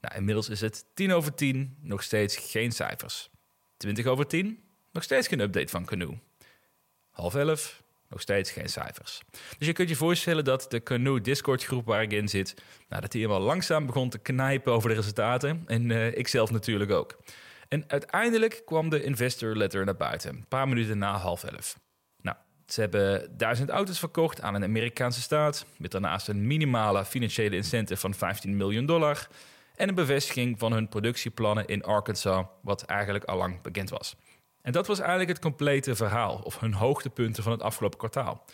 Nou, 0.00 0.14
inmiddels 0.14 0.48
is 0.48 0.60
het 0.60 0.84
10 0.94 1.12
over 1.12 1.34
10, 1.34 1.76
nog 1.80 2.02
steeds 2.02 2.36
geen 2.36 2.72
cijfers. 2.72 3.30
20 3.76 4.06
over 4.06 4.26
10, 4.26 4.62
nog 4.92 5.02
steeds 5.02 5.28
geen 5.28 5.40
update 5.40 5.68
van 5.68 5.84
Canoe. 5.84 6.18
Half 7.10 7.34
11, 7.34 7.82
nog 8.08 8.20
steeds 8.20 8.50
geen 8.50 8.68
cijfers. 8.68 9.20
Dus 9.58 9.66
je 9.66 9.72
kunt 9.72 9.88
je 9.88 9.96
voorstellen 9.96 10.44
dat 10.44 10.66
de 10.68 10.82
Canoe 10.82 11.20
Discord 11.20 11.64
groep 11.64 11.86
waar 11.86 12.02
ik 12.02 12.12
in 12.12 12.28
zit, 12.28 12.54
nou, 12.88 13.02
dat 13.02 13.12
die 13.12 13.20
helemaal 13.20 13.42
langzaam 13.46 13.86
begon 13.86 14.10
te 14.10 14.18
knijpen 14.18 14.72
over 14.72 14.88
de 14.88 14.94
resultaten. 14.94 15.62
En 15.66 15.90
uh, 15.90 16.16
ik 16.16 16.28
zelf 16.28 16.50
natuurlijk 16.50 16.90
ook. 16.90 17.18
En 17.68 17.84
uiteindelijk 17.86 18.62
kwam 18.64 18.88
de 18.88 19.02
investor 19.02 19.56
letter 19.56 19.84
naar 19.84 19.96
buiten, 19.96 20.30
een 20.30 20.46
paar 20.48 20.68
minuten 20.68 20.98
na 20.98 21.16
half 21.16 21.44
elf. 21.44 21.78
Nou, 22.20 22.36
ze 22.66 22.80
hebben 22.80 23.36
duizend 23.36 23.68
auto's 23.68 23.98
verkocht 23.98 24.40
aan 24.40 24.54
een 24.54 24.64
Amerikaanse 24.64 25.20
staat, 25.20 25.66
met 25.76 25.90
daarnaast 25.90 26.28
een 26.28 26.46
minimale 26.46 27.04
financiële 27.04 27.56
incentive 27.56 28.00
van 28.00 28.14
15 28.14 28.56
miljoen 28.56 28.86
dollar 28.86 29.28
en 29.76 29.88
een 29.88 29.94
bevestiging 29.94 30.58
van 30.58 30.72
hun 30.72 30.88
productieplannen 30.88 31.66
in 31.66 31.84
Arkansas, 31.84 32.46
wat 32.62 32.82
eigenlijk 32.82 33.24
al 33.24 33.36
lang 33.36 33.60
bekend 33.62 33.90
was. 33.90 34.16
En 34.68 34.74
dat 34.74 34.86
was 34.86 34.98
eigenlijk 34.98 35.28
het 35.28 35.38
complete 35.38 35.94
verhaal, 35.94 36.40
of 36.44 36.60
hun 36.60 36.72
hoogtepunten 36.72 37.42
van 37.42 37.52
het 37.52 37.62
afgelopen 37.62 37.98
kwartaal. 37.98 38.44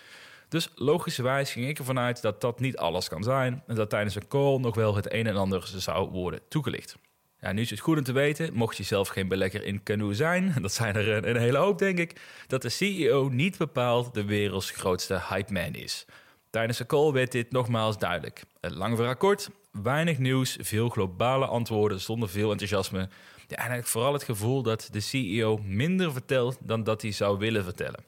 Dus 0.48 0.70
logischerwijs 0.74 1.52
ging 1.52 1.68
ik 1.68 1.78
ervan 1.78 1.98
uit 1.98 2.22
dat 2.22 2.40
dat 2.40 2.60
niet 2.60 2.76
alles 2.76 3.08
kan 3.08 3.22
zijn 3.22 3.62
en 3.66 3.74
dat 3.74 3.90
tijdens 3.90 4.14
een 4.14 4.28
call 4.28 4.58
nog 4.58 4.74
wel 4.74 4.94
het 4.94 5.12
een 5.12 5.26
en 5.26 5.36
ander 5.36 5.72
zou 5.76 6.10
worden 6.10 6.40
toegelicht. 6.48 6.96
Ja, 7.40 7.52
nu 7.52 7.60
is 7.60 7.70
het 7.70 7.80
goed 7.80 7.98
om 7.98 8.04
te 8.04 8.12
weten, 8.12 8.54
mocht 8.54 8.76
je 8.76 8.82
zelf 8.82 9.08
geen 9.08 9.28
belegger 9.28 9.64
in 9.64 9.82
Canoe 9.82 10.14
zijn, 10.14 10.52
en 10.54 10.62
dat 10.66 10.72
zijn 10.72 10.94
er 10.94 11.08
een, 11.08 11.28
een 11.28 11.36
hele 11.36 11.58
hoop 11.58 11.78
denk 11.78 11.98
ik, 11.98 12.20
dat 12.46 12.62
de 12.62 12.68
CEO 12.68 13.28
niet 13.28 13.58
bepaald 13.58 14.14
de 14.14 14.24
werelds 14.24 14.70
grootste 14.70 15.20
hype 15.28 15.52
man 15.52 15.74
is. 15.74 16.04
Tijdens 16.50 16.78
de 16.78 16.86
call 16.86 17.12
werd 17.12 17.32
dit 17.32 17.52
nogmaals 17.52 17.98
duidelijk. 17.98 18.42
Lang 18.60 18.96
voor 18.96 19.06
akkoord, 19.06 19.50
weinig 19.82 20.18
nieuws, 20.18 20.56
veel 20.60 20.88
globale 20.88 21.46
antwoorden 21.46 22.00
zonder 22.00 22.28
veel 22.28 22.50
enthousiasme. 22.50 22.98
Ja, 22.98 23.08
en 23.46 23.56
eigenlijk 23.56 23.88
vooral 23.88 24.12
het 24.12 24.22
gevoel 24.22 24.62
dat 24.62 24.88
de 24.90 25.00
CEO 25.00 25.58
minder 25.64 26.12
vertelt 26.12 26.58
dan 26.60 26.84
dat 26.84 27.02
hij 27.02 27.12
zou 27.12 27.38
willen 27.38 27.64
vertellen. 27.64 28.04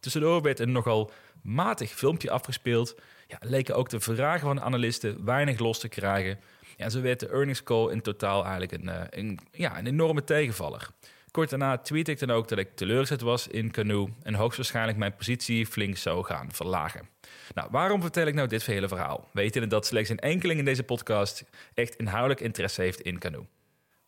Tussendoor 0.00 0.42
werd 0.42 0.58
een 0.58 0.72
nogal 0.72 1.10
matig 1.42 1.90
filmpje 1.90 2.30
afgespeeld 2.30 2.94
ja, 3.26 3.38
leken 3.40 3.76
ook 3.76 3.88
de 3.88 4.00
vragen 4.00 4.40
van 4.40 4.56
de 4.56 4.62
analisten 4.62 5.24
weinig 5.24 5.58
los 5.58 5.78
te 5.78 5.88
krijgen. 5.88 6.40
Ja, 6.76 6.84
en 6.84 6.90
zo 6.90 7.00
werd 7.00 7.20
de 7.20 7.28
earnings 7.28 7.62
call 7.62 7.90
in 7.90 8.02
totaal 8.02 8.42
eigenlijk 8.42 8.72
een, 8.72 8.88
eh, 8.88 9.02
een, 9.10 9.38
ja, 9.52 9.78
een 9.78 9.86
enorme 9.86 10.24
tegenvaller. 10.24 10.88
Kort 11.30 11.50
daarna 11.50 11.78
tweette 11.78 12.10
ik 12.10 12.18
dan 12.18 12.30
ook 12.30 12.48
dat 12.48 12.58
ik 12.58 12.74
teleurgesteld 12.74 13.20
was 13.20 13.48
in 13.48 13.70
Canoe 13.70 14.08
en 14.22 14.34
hoogstwaarschijnlijk 14.34 14.98
mijn 14.98 15.16
positie 15.16 15.66
flink 15.66 15.96
zou 15.96 16.24
gaan 16.24 16.52
verlagen. 16.52 17.08
Nou, 17.54 17.68
waarom 17.70 18.00
vertel 18.00 18.26
ik 18.26 18.34
nou 18.34 18.48
dit 18.48 18.66
hele 18.66 18.88
verhaal? 18.88 19.28
Weten 19.32 19.68
dat 19.68 19.86
slechts 19.86 20.10
een 20.10 20.18
enkeling 20.18 20.58
in 20.58 20.64
deze 20.64 20.82
podcast 20.82 21.44
echt 21.74 21.96
inhoudelijk 21.96 22.40
interesse 22.40 22.82
heeft 22.82 23.00
in 23.00 23.18
Canoe. 23.18 23.44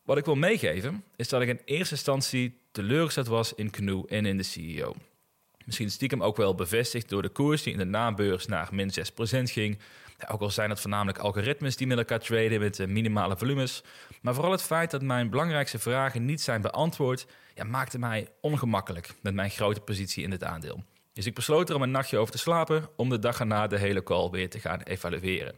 Wat 0.03 0.17
ik 0.17 0.25
wil 0.25 0.35
meegeven 0.35 1.05
is 1.17 1.29
dat 1.29 1.43
ik 1.43 1.49
in 1.49 1.61
eerste 1.65 1.95
instantie 1.95 2.59
teleurgesteld 2.73 3.27
was 3.27 3.55
in 3.55 3.71
Canoe 3.71 4.09
en 4.09 4.27
in 4.27 4.37
de 4.37 4.43
CEO. 4.43 4.95
Misschien 5.65 5.91
stiekem 5.91 6.23
ook 6.23 6.37
wel 6.37 6.55
bevestigd 6.55 7.09
door 7.09 7.23
de 7.23 7.29
koers 7.29 7.63
die 7.63 7.73
in 7.73 7.79
de 7.79 7.85
nabeurs 7.85 8.47
naar 8.47 8.69
min 8.73 8.91
6% 8.91 9.43
ging. 9.43 9.79
Ook 10.29 10.41
al 10.41 10.51
zijn 10.51 10.71
het 10.71 10.81
voornamelijk 10.81 11.19
algoritmes 11.19 11.77
die 11.77 11.87
met 11.87 11.99
elkaar 11.99 12.19
traden 12.19 12.61
met 12.61 12.81
eh, 12.81 12.87
minimale 12.87 13.37
volumes. 13.37 13.83
Maar 14.21 14.35
vooral 14.35 14.53
het 14.53 14.63
feit 14.63 14.91
dat 14.91 15.03
mijn 15.03 15.31
belangrijkste 15.31 15.79
vragen 15.79 16.25
niet 16.25 16.41
zijn 16.41 16.61
beantwoord, 16.61 17.27
ja, 17.55 17.65
maakte 17.65 17.99
mij 17.99 18.29
ongemakkelijk 18.41 19.15
met 19.21 19.35
mijn 19.35 19.51
grote 19.51 19.81
positie 19.81 20.25
in 20.25 20.31
het 20.31 20.45
aandeel. 20.45 20.85
Dus 21.13 21.27
ik 21.27 21.35
besloot 21.35 21.69
er 21.69 21.77
om 21.77 21.83
een 21.83 21.91
nachtje 21.91 22.19
over 22.19 22.33
te 22.33 22.39
slapen 22.39 22.89
om 22.97 23.09
de 23.09 23.19
dag 23.19 23.41
erna 23.41 23.67
de 23.67 23.79
hele 23.79 24.03
call 24.03 24.31
weer 24.31 24.51
te 24.51 24.59
gaan 24.59 24.81
evalueren. 24.81 25.55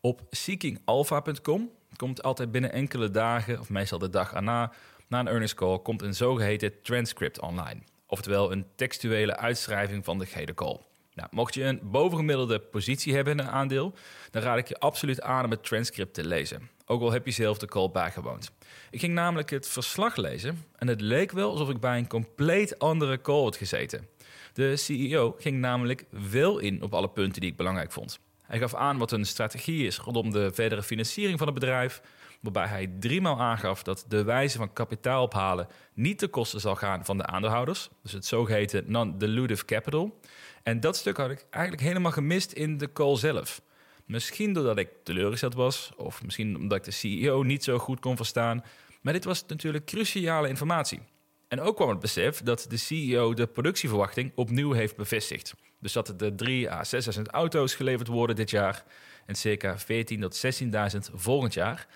Op 0.00 0.22
seekingalpha.com 0.30 1.70
komt 1.96 2.22
altijd 2.22 2.50
binnen 2.50 2.72
enkele 2.72 3.10
dagen, 3.10 3.60
of 3.60 3.70
meestal 3.70 3.98
de 3.98 4.10
dag 4.10 4.32
erna, 4.32 4.72
na 5.08 5.20
een 5.20 5.28
earnings 5.28 5.54
call, 5.54 5.78
komt 5.78 6.02
een 6.02 6.14
zogeheten 6.14 6.82
transcript 6.82 7.40
online. 7.40 7.80
Oftewel 8.06 8.52
een 8.52 8.66
textuele 8.74 9.36
uitschrijving 9.36 10.04
van 10.04 10.18
de 10.18 10.26
gehele 10.26 10.54
call. 10.54 10.80
Nou, 11.16 11.28
mocht 11.32 11.54
je 11.54 11.64
een 11.64 11.80
bovengemiddelde 11.82 12.58
positie 12.58 13.14
hebben 13.14 13.38
in 13.38 13.44
een 13.44 13.50
aandeel, 13.50 13.94
dan 14.30 14.42
raad 14.42 14.58
ik 14.58 14.68
je 14.68 14.78
absoluut 14.78 15.22
aan 15.22 15.44
om 15.44 15.50
het 15.50 15.64
transcript 15.64 16.14
te 16.14 16.26
lezen. 16.26 16.70
Ook 16.86 17.00
al 17.00 17.12
heb 17.12 17.26
je 17.26 17.32
zelf 17.32 17.58
de 17.58 17.66
call 17.66 17.90
bijgewoond. 17.90 18.50
Ik 18.90 19.00
ging 19.00 19.14
namelijk 19.14 19.50
het 19.50 19.68
verslag 19.68 20.16
lezen 20.16 20.64
en 20.76 20.88
het 20.88 21.00
leek 21.00 21.32
wel 21.32 21.50
alsof 21.50 21.68
ik 21.68 21.80
bij 21.80 21.98
een 21.98 22.08
compleet 22.08 22.78
andere 22.78 23.20
call 23.20 23.42
had 23.42 23.56
gezeten. 23.56 24.08
De 24.52 24.76
CEO 24.76 25.34
ging 25.38 25.58
namelijk 25.58 26.04
wel 26.30 26.58
in 26.58 26.82
op 26.82 26.94
alle 26.94 27.08
punten 27.08 27.40
die 27.40 27.50
ik 27.50 27.56
belangrijk 27.56 27.92
vond. 27.92 28.18
Hij 28.42 28.58
gaf 28.58 28.74
aan 28.74 28.98
wat 28.98 29.12
een 29.12 29.26
strategie 29.26 29.86
is 29.86 29.98
rondom 29.98 30.30
de 30.30 30.50
verdere 30.52 30.82
financiering 30.82 31.38
van 31.38 31.46
het 31.46 31.58
bedrijf, 31.58 32.02
waarbij 32.40 32.66
hij 32.66 32.92
driemaal 32.98 33.40
aangaf 33.40 33.82
dat 33.82 34.04
de 34.08 34.24
wijze 34.24 34.58
van 34.58 34.72
kapitaal 34.72 35.22
ophalen 35.22 35.66
niet 35.94 36.18
ten 36.18 36.30
koste 36.30 36.58
zal 36.58 36.74
gaan 36.74 37.04
van 37.04 37.16
de 37.16 37.26
aandeelhouders, 37.26 37.88
dus 38.02 38.12
het 38.12 38.26
zogeheten 38.26 38.84
non-dilutive 38.86 39.64
capital. 39.64 40.20
En 40.66 40.80
dat 40.80 40.96
stuk 40.96 41.16
had 41.16 41.30
ik 41.30 41.46
eigenlijk 41.50 41.82
helemaal 41.82 42.12
gemist 42.12 42.52
in 42.52 42.78
de 42.78 42.92
call 42.92 43.16
zelf. 43.16 43.62
Misschien 44.04 44.52
doordat 44.52 44.78
ik 44.78 44.88
teleurgesteld 45.02 45.54
was, 45.54 45.92
of 45.96 46.22
misschien 46.24 46.56
omdat 46.56 46.78
ik 46.78 46.84
de 46.84 46.90
CEO 46.90 47.42
niet 47.42 47.64
zo 47.64 47.78
goed 47.78 48.00
kon 48.00 48.16
verstaan, 48.16 48.64
maar 49.00 49.12
dit 49.12 49.24
was 49.24 49.44
natuurlijk 49.46 49.84
cruciale 49.84 50.48
informatie. 50.48 51.00
En 51.48 51.60
ook 51.60 51.76
kwam 51.76 51.88
het 51.88 52.00
besef 52.00 52.42
dat 52.42 52.66
de 52.68 52.76
CEO 52.76 53.34
de 53.34 53.46
productieverwachting 53.46 54.32
opnieuw 54.34 54.72
heeft 54.72 54.96
bevestigd. 54.96 55.54
Dus 55.80 55.92
dat 55.92 56.08
er 56.08 56.16
de 56.16 56.34
3 56.34 56.70
à 56.70 56.82
6.000 57.16 57.22
auto's 57.22 57.74
geleverd 57.74 58.08
worden 58.08 58.36
dit 58.36 58.50
jaar 58.50 58.84
en 59.26 59.34
circa 59.34 59.76
14.000 59.78 60.18
tot 60.18 60.44
16.000 60.62 61.14
volgend 61.14 61.54
jaar. 61.54 61.86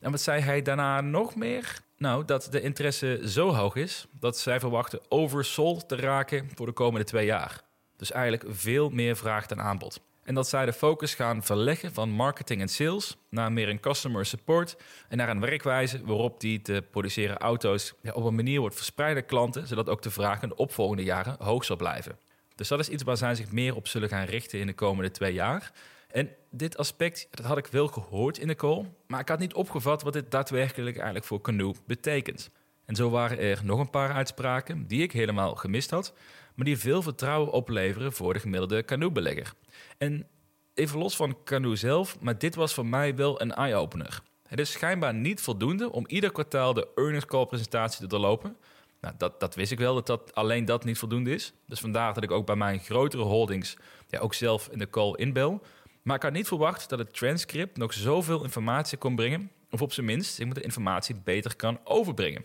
En 0.00 0.10
wat 0.10 0.20
zei 0.20 0.40
hij 0.40 0.62
daarna 0.62 1.00
nog 1.00 1.34
meer? 1.34 1.78
Nou, 1.96 2.24
dat 2.24 2.48
de 2.50 2.60
interesse 2.60 3.20
zo 3.24 3.54
hoog 3.54 3.74
is 3.74 4.06
dat 4.10 4.38
zij 4.38 4.60
verwachten 4.60 5.00
oversold 5.08 5.88
te 5.88 5.96
raken 5.96 6.48
voor 6.54 6.66
de 6.66 6.72
komende 6.72 7.06
twee 7.06 7.26
jaar. 7.26 7.68
Dus 8.00 8.12
eigenlijk 8.12 8.44
veel 8.48 8.90
meer 8.90 9.16
vraag 9.16 9.46
dan 9.46 9.60
aanbod. 9.60 10.00
En 10.22 10.34
dat 10.34 10.48
zij 10.48 10.64
de 10.64 10.72
focus 10.72 11.14
gaan 11.14 11.42
verleggen 11.42 11.92
van 11.92 12.10
marketing 12.10 12.60
en 12.60 12.68
sales 12.68 13.16
naar 13.30 13.52
meer 13.52 13.68
een 13.68 13.80
customer 13.80 14.26
support 14.26 14.76
en 15.08 15.16
naar 15.16 15.28
een 15.28 15.40
werkwijze 15.40 16.04
waarop 16.04 16.40
die 16.40 16.62
te 16.62 16.84
produceren 16.90 17.38
auto's 17.38 17.94
op 18.12 18.24
een 18.24 18.34
manier 18.34 18.60
wordt 18.60 18.74
verspreid 18.74 19.26
klanten, 19.26 19.66
zodat 19.66 19.88
ook 19.88 20.02
de 20.02 20.10
vraag 20.10 20.42
in 20.42 20.48
de 20.48 20.56
opvolgende 20.56 21.02
jaren 21.02 21.36
hoog 21.38 21.64
zal 21.64 21.76
blijven. 21.76 22.18
Dus 22.54 22.68
dat 22.68 22.78
is 22.78 22.88
iets 22.88 23.02
waar 23.02 23.16
zij 23.16 23.34
zich 23.34 23.52
meer 23.52 23.74
op 23.74 23.88
zullen 23.88 24.08
gaan 24.08 24.24
richten 24.24 24.58
in 24.58 24.66
de 24.66 24.74
komende 24.74 25.10
twee 25.10 25.32
jaar. 25.32 25.72
En 26.10 26.30
dit 26.50 26.76
aspect, 26.76 27.28
dat 27.30 27.46
had 27.46 27.58
ik 27.58 27.66
wel 27.66 27.86
gehoord 27.86 28.38
in 28.38 28.48
de 28.48 28.54
call, 28.54 28.92
maar 29.06 29.20
ik 29.20 29.28
had 29.28 29.38
niet 29.38 29.54
opgevat 29.54 30.02
wat 30.02 30.12
dit 30.12 30.30
daadwerkelijk 30.30 30.96
eigenlijk 30.96 31.26
voor 31.26 31.40
Canoe 31.40 31.74
betekent. 31.86 32.50
En 32.90 32.96
zo 32.96 33.10
waren 33.10 33.38
er 33.38 33.60
nog 33.64 33.78
een 33.78 33.90
paar 33.90 34.12
uitspraken 34.12 34.86
die 34.86 35.02
ik 35.02 35.12
helemaal 35.12 35.54
gemist 35.54 35.90
had, 35.90 36.14
maar 36.54 36.64
die 36.64 36.78
veel 36.78 37.02
vertrouwen 37.02 37.52
opleveren 37.52 38.12
voor 38.12 38.32
de 38.32 38.40
gemiddelde 38.40 38.84
Canoe-belegger. 38.84 39.52
En 39.98 40.26
even 40.74 40.98
los 40.98 41.16
van 41.16 41.36
Canoe 41.44 41.76
zelf, 41.76 42.20
maar 42.20 42.38
dit 42.38 42.54
was 42.54 42.74
voor 42.74 42.86
mij 42.86 43.16
wel 43.16 43.40
een 43.40 43.54
eye-opener. 43.54 44.22
Het 44.46 44.58
is 44.58 44.72
schijnbaar 44.72 45.14
niet 45.14 45.40
voldoende 45.40 45.92
om 45.92 46.04
ieder 46.06 46.32
kwartaal 46.32 46.74
de 46.74 46.88
earnings 46.94 47.26
call 47.26 47.46
presentatie 47.46 48.00
te 48.00 48.06
doorlopen. 48.06 48.56
Nou, 49.00 49.14
dat, 49.18 49.40
dat 49.40 49.54
wist 49.54 49.72
ik 49.72 49.78
wel, 49.78 49.94
dat, 49.94 50.06
dat 50.06 50.34
alleen 50.34 50.64
dat 50.64 50.84
niet 50.84 50.98
voldoende 50.98 51.34
is. 51.34 51.52
Dus 51.66 51.80
vandaar 51.80 52.14
dat 52.14 52.22
ik 52.22 52.30
ook 52.30 52.46
bij 52.46 52.56
mijn 52.56 52.80
grotere 52.80 53.22
holdings 53.22 53.76
ja, 54.08 54.18
ook 54.18 54.34
zelf 54.34 54.68
in 54.68 54.78
de 54.78 54.90
call 54.90 55.14
inbel. 55.14 55.62
Maar 56.02 56.16
ik 56.16 56.22
had 56.22 56.32
niet 56.32 56.48
verwacht 56.48 56.88
dat 56.88 56.98
het 56.98 57.14
transcript 57.14 57.76
nog 57.76 57.92
zoveel 57.92 58.42
informatie 58.42 58.98
kon 58.98 59.16
brengen. 59.16 59.50
Of 59.70 59.82
op 59.82 59.92
zijn 59.92 60.06
minst, 60.06 60.38
ik 60.38 60.46
moet 60.46 60.54
de 60.54 60.62
informatie 60.62 61.14
beter 61.24 61.56
kan 61.56 61.80
overbrengen. 61.84 62.44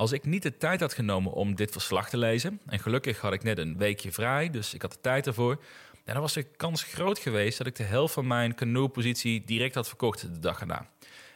Als 0.00 0.12
ik 0.12 0.24
niet 0.24 0.42
de 0.42 0.56
tijd 0.56 0.80
had 0.80 0.94
genomen 0.94 1.32
om 1.32 1.54
dit 1.54 1.70
verslag 1.70 2.08
te 2.08 2.16
lezen, 2.16 2.60
en 2.66 2.78
gelukkig 2.78 3.18
had 3.18 3.32
ik 3.32 3.42
net 3.42 3.58
een 3.58 3.78
weekje 3.78 4.12
vrij, 4.12 4.50
dus 4.50 4.74
ik 4.74 4.82
had 4.82 4.92
de 4.92 5.00
tijd 5.00 5.26
ervoor, 5.26 5.62
dan 6.04 6.20
was 6.20 6.32
de 6.32 6.42
kans 6.42 6.82
groot 6.82 7.18
geweest 7.18 7.58
dat 7.58 7.66
ik 7.66 7.76
de 7.76 7.82
helft 7.82 8.14
van 8.14 8.26
mijn 8.26 8.54
canoe-positie 8.54 9.44
direct 9.44 9.74
had 9.74 9.88
verkocht 9.88 10.20
de 10.20 10.38
dag 10.38 10.60
erna. 10.60 10.88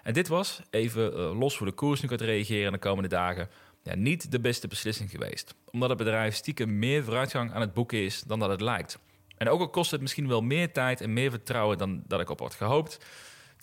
En 0.03 0.13
dit 0.13 0.29
was, 0.29 0.61
even 0.71 1.13
uh, 1.13 1.39
los 1.39 1.57
voor 1.57 1.67
de 1.67 1.73
koers 1.73 2.01
nu 2.01 2.09
gaat 2.09 2.21
reageren 2.21 2.73
de 2.73 2.79
komende 2.79 3.09
dagen, 3.09 3.49
ja, 3.83 3.95
niet 3.95 4.31
de 4.31 4.41
beste 4.41 4.69
beslissing 4.69 5.11
geweest. 5.11 5.55
Omdat 5.71 5.89
het 5.89 5.99
bedrijf 5.99 6.35
stiekem 6.35 6.79
meer 6.79 7.05
vooruitgang 7.05 7.53
aan 7.53 7.61
het 7.61 7.75
boeken 7.75 7.99
is 7.99 8.23
dan 8.23 8.39
dat 8.39 8.51
het 8.51 8.61
lijkt. 8.61 8.99
En 9.37 9.49
ook 9.49 9.61
al 9.61 9.69
kost 9.69 9.91
het 9.91 10.01
misschien 10.01 10.29
wel 10.29 10.41
meer 10.41 10.73
tijd 10.73 11.01
en 11.01 11.13
meer 11.13 11.31
vertrouwen 11.31 11.79
dan 11.79 12.03
dat 12.07 12.21
ik 12.21 12.31
op 12.31 12.41
had 12.41 12.55
gehoopt. 12.55 12.99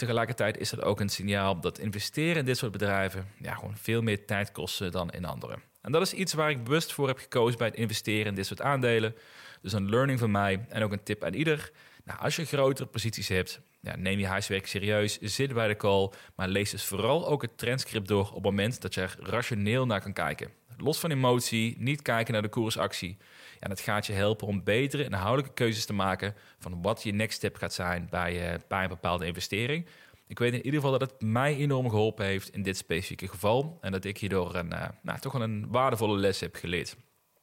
Tegelijkertijd 0.01 0.57
is 0.57 0.69
dat 0.69 0.81
ook 0.81 0.99
een 0.99 1.09
signaal 1.09 1.59
dat 1.59 1.79
investeren 1.79 2.35
in 2.35 2.45
dit 2.45 2.57
soort 2.57 2.71
bedrijven 2.71 3.27
ja, 3.39 3.53
gewoon 3.53 3.77
veel 3.77 4.01
meer 4.01 4.25
tijd 4.25 4.51
kost 4.51 4.91
dan 4.91 5.11
in 5.11 5.25
andere. 5.25 5.57
En 5.81 5.91
dat 5.91 6.01
is 6.01 6.13
iets 6.13 6.33
waar 6.33 6.49
ik 6.49 6.63
bewust 6.63 6.93
voor 6.93 7.07
heb 7.07 7.17
gekozen 7.17 7.57
bij 7.57 7.67
het 7.67 7.75
investeren 7.75 8.25
in 8.25 8.35
dit 8.35 8.45
soort 8.45 8.61
aandelen. 8.61 9.15
Dus 9.61 9.73
een 9.73 9.89
learning 9.89 10.19
van 10.19 10.31
mij 10.31 10.65
en 10.69 10.83
ook 10.83 10.91
een 10.91 11.03
tip 11.03 11.23
aan 11.23 11.33
ieder. 11.33 11.71
Nou, 12.03 12.19
als 12.19 12.35
je 12.35 12.45
grotere 12.45 12.87
posities 12.87 13.27
hebt, 13.27 13.61
ja, 13.81 13.95
neem 13.95 14.19
je 14.19 14.27
huiswerk 14.27 14.67
serieus, 14.67 15.19
zit 15.19 15.53
bij 15.53 15.67
de 15.67 15.75
call, 15.75 16.11
maar 16.35 16.47
lees 16.47 16.71
dus 16.71 16.83
vooral 16.83 17.27
ook 17.27 17.41
het 17.41 17.57
transcript 17.57 18.07
door 18.07 18.27
op 18.27 18.33
het 18.33 18.43
moment 18.43 18.81
dat 18.81 18.93
je 18.93 19.01
er 19.01 19.17
rationeel 19.19 19.85
naar 19.85 20.01
kan 20.01 20.13
kijken. 20.13 20.49
Los 20.77 20.99
van 20.99 21.11
emotie, 21.11 21.75
niet 21.79 22.01
kijken 22.01 22.33
naar 22.33 22.41
de 22.41 22.49
koersactie. 22.49 23.17
Ja, 23.59 23.67
dat 23.67 23.79
gaat 23.79 24.05
je 24.05 24.13
helpen 24.13 24.47
om 24.47 24.63
betere 24.63 25.03
inhoudelijke 25.03 25.53
keuzes 25.53 25.85
te 25.85 25.93
maken 25.93 26.35
van 26.59 26.81
wat 26.81 27.03
je 27.03 27.11
next 27.11 27.37
step 27.37 27.55
gaat 27.55 27.73
zijn 27.73 28.07
bij, 28.09 28.53
uh, 28.53 28.59
bij 28.67 28.83
een 28.83 28.89
bepaalde 28.89 29.25
investering. 29.25 29.87
Ik 30.27 30.39
weet 30.39 30.53
in 30.53 30.65
ieder 30.65 30.79
geval 30.81 30.99
dat 30.99 31.11
het 31.11 31.21
mij 31.21 31.55
enorm 31.55 31.89
geholpen 31.89 32.25
heeft 32.25 32.49
in 32.49 32.63
dit 32.63 32.77
specifieke 32.77 33.27
geval. 33.27 33.77
En 33.81 33.91
dat 33.91 34.05
ik 34.05 34.17
hierdoor 34.17 34.55
een, 34.55 34.73
uh, 34.73 34.87
nou, 35.01 35.19
toch 35.19 35.31
wel 35.31 35.41
een 35.41 35.67
waardevolle 35.69 36.17
les 36.17 36.39
heb 36.39 36.55
geleerd. 36.55 36.95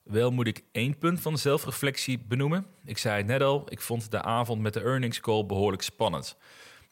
Wel 0.09 0.31
moet 0.31 0.47
ik 0.47 0.63
één 0.73 0.99
punt 0.99 1.21
van 1.21 1.39
zelfreflectie 1.39 2.19
benoemen. 2.19 2.67
Ik 2.85 2.99
zei 2.99 3.17
het 3.17 3.27
net 3.27 3.43
al, 3.43 3.65
ik 3.69 3.81
vond 3.81 4.11
de 4.11 4.23
avond 4.23 4.61
met 4.61 4.75
de 4.75 4.81
earnings 4.81 5.21
call 5.21 5.47
behoorlijk 5.47 5.83
spannend. 5.83 6.37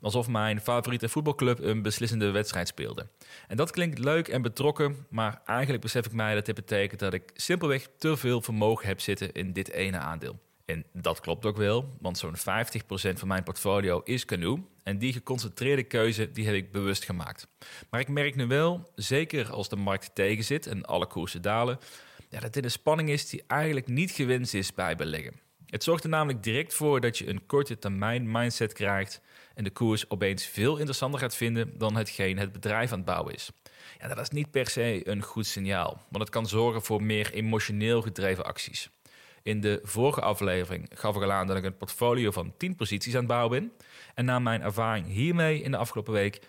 Alsof 0.01 0.29
mijn 0.29 0.61
favoriete 0.61 1.09
voetbalclub 1.09 1.59
een 1.59 1.83
beslissende 1.83 2.31
wedstrijd 2.31 2.69
speelde. 2.69 3.09
En 3.49 3.57
dat 3.57 3.71
klinkt 3.71 3.99
leuk 3.99 4.29
en 4.29 4.43
betrokken, 4.43 5.07
maar 5.11 5.41
eigenlijk 5.45 5.83
besef 5.83 6.07
ik 6.07 6.13
mij 6.13 6.35
dat 6.35 6.47
dit 6.47 6.55
betekent 6.55 7.01
dat 7.01 7.15
ik 7.15 7.31
simpelweg 7.35 7.89
te 7.99 8.17
veel 8.17 8.43
vermogen 8.43 8.87
heb 8.87 9.01
zitten 9.01 9.33
in 9.33 9.53
dit 9.53 9.71
ene 9.71 9.99
aandeel. 9.99 10.39
En 10.65 10.85
dat 10.93 11.21
klopt 11.21 11.47
ook 11.47 11.57
wel, 11.57 11.97
want 12.01 12.19
zo'n 12.19 12.37
50% 12.37 12.41
van 13.13 13.29
mijn 13.29 13.43
portfolio 13.43 14.01
is 14.05 14.25
Canoe. 14.25 14.61
En 14.83 14.99
die 14.99 15.13
geconcentreerde 15.13 15.83
keuze 15.83 16.33
die 16.33 16.47
heb 16.47 16.55
ik 16.55 16.73
bewust 16.73 17.05
gemaakt. 17.05 17.49
Maar 17.91 18.01
ik 18.01 18.09
merk 18.09 18.37
nu 18.37 18.47
wel, 18.47 18.91
zeker 18.95 19.51
als 19.51 19.69
de 19.69 19.77
markt 19.77 20.15
tegen 20.15 20.45
zit 20.45 20.67
en 20.67 20.85
alle 20.85 21.07
koersen 21.07 21.43
dalen, 21.43 21.79
dat 22.41 22.53
dit 22.53 22.65
een 22.65 22.71
spanning 22.71 23.09
is 23.09 23.29
die 23.29 23.45
eigenlijk 23.47 23.87
niet 23.87 24.11
gewenst 24.11 24.55
is 24.55 24.75
bij 24.75 24.97
beleggen. 24.97 25.41
Het 25.67 25.85
zorgt 25.85 26.05
er 26.05 26.11
namelijk 26.11 26.43
direct 26.43 26.75
voor 26.75 27.01
dat 27.01 27.19
je 27.19 27.29
een 27.29 27.47
korte 27.47 27.79
termijn 27.79 28.31
mindset 28.31 28.73
krijgt 28.73 29.21
en 29.55 29.65
de 29.65 29.71
koers 29.71 30.11
opeens 30.11 30.47
veel 30.47 30.77
interessanter 30.77 31.21
gaat 31.21 31.37
vinden 31.37 31.79
dan 31.79 31.97
hetgeen 31.97 32.39
het 32.39 32.53
bedrijf 32.53 32.93
aan 32.93 32.99
het 32.99 33.07
bouwen 33.07 33.35
is. 33.35 33.51
Ja, 34.01 34.09
dat 34.09 34.19
is 34.19 34.31
niet 34.31 34.51
per 34.51 34.69
se 34.69 35.09
een 35.09 35.23
goed 35.23 35.47
signaal, 35.47 36.03
want 36.09 36.25
het 36.25 36.33
kan 36.33 36.47
zorgen 36.47 36.83
voor 36.83 37.03
meer 37.03 37.33
emotioneel 37.33 38.03
gedreven 38.03 38.45
acties. 38.45 38.91
In 39.43 39.61
de 39.61 39.81
vorige 39.83 40.21
aflevering 40.21 40.91
gaf 40.95 41.17
ik 41.17 41.23
al 41.23 41.33
aan 41.33 41.47
dat 41.47 41.57
ik 41.57 41.65
een 41.65 41.77
portfolio 41.77 42.31
van 42.31 42.55
10 42.57 42.77
posities 42.77 43.13
aan 43.13 43.19
het 43.19 43.29
bouwen 43.29 43.51
ben. 43.61 43.73
En 44.15 44.25
na 44.25 44.39
mijn 44.39 44.63
ervaring 44.63 45.07
hiermee 45.07 45.63
in 45.63 45.71
de 45.71 45.77
afgelopen 45.77 46.13
week 46.13 46.41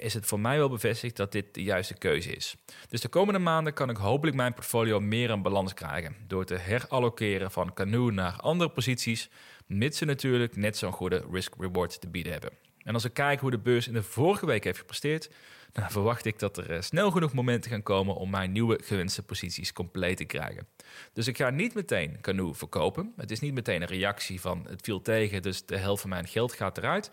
is 0.00 0.14
het 0.14 0.26
voor 0.26 0.40
mij 0.40 0.58
wel 0.58 0.68
bevestigd 0.68 1.16
dat 1.16 1.32
dit 1.32 1.54
de 1.54 1.62
juiste 1.62 1.94
keuze 1.94 2.36
is. 2.36 2.54
Dus 2.88 3.00
de 3.00 3.08
komende 3.08 3.38
maanden 3.40 3.72
kan 3.72 3.90
ik 3.90 3.96
hopelijk 3.96 4.36
mijn 4.36 4.54
portfolio 4.54 5.00
meer 5.00 5.30
in 5.30 5.42
balans 5.42 5.74
krijgen 5.74 6.16
door 6.26 6.44
te 6.44 6.54
herallokeren 6.54 7.50
van 7.50 7.74
Canoe 7.74 8.12
naar 8.12 8.36
andere 8.40 8.70
posities, 8.70 9.30
mits 9.66 9.98
ze 9.98 10.04
natuurlijk 10.04 10.56
net 10.56 10.76
zo'n 10.76 10.92
goede 10.92 11.24
risk-reward 11.30 12.00
te 12.00 12.08
bieden 12.08 12.32
hebben. 12.32 12.50
En 12.84 12.94
als 12.94 13.02
we 13.02 13.08
kijken 13.08 13.40
hoe 13.40 13.50
de 13.50 13.58
beurs 13.58 13.86
in 13.86 13.92
de 13.92 14.02
vorige 14.02 14.46
week 14.46 14.64
heeft 14.64 14.78
gepresteerd, 14.78 15.30
dan 15.72 15.90
verwacht 15.90 16.24
ik 16.24 16.38
dat 16.38 16.56
er 16.56 16.70
eh, 16.70 16.80
snel 16.80 17.10
genoeg 17.10 17.32
momenten 17.32 17.70
gaan 17.70 17.82
komen 17.82 18.14
om 18.14 18.30
mijn 18.30 18.52
nieuwe 18.52 18.80
gewenste 18.82 19.22
posities 19.22 19.72
compleet 19.72 20.16
te 20.16 20.24
krijgen. 20.24 20.66
Dus 21.12 21.26
ik 21.26 21.36
ga 21.36 21.50
niet 21.50 21.74
meteen 21.74 22.20
Canoe 22.20 22.54
verkopen. 22.54 23.12
Het 23.16 23.30
is 23.30 23.40
niet 23.40 23.54
meteen 23.54 23.82
een 23.82 23.88
reactie 23.88 24.40
van 24.40 24.66
het 24.68 24.80
viel 24.82 25.02
tegen, 25.02 25.42
dus 25.42 25.66
de 25.66 25.76
helft 25.76 26.00
van 26.00 26.10
mijn 26.10 26.28
geld 26.28 26.52
gaat 26.52 26.78
eruit. 26.78 27.10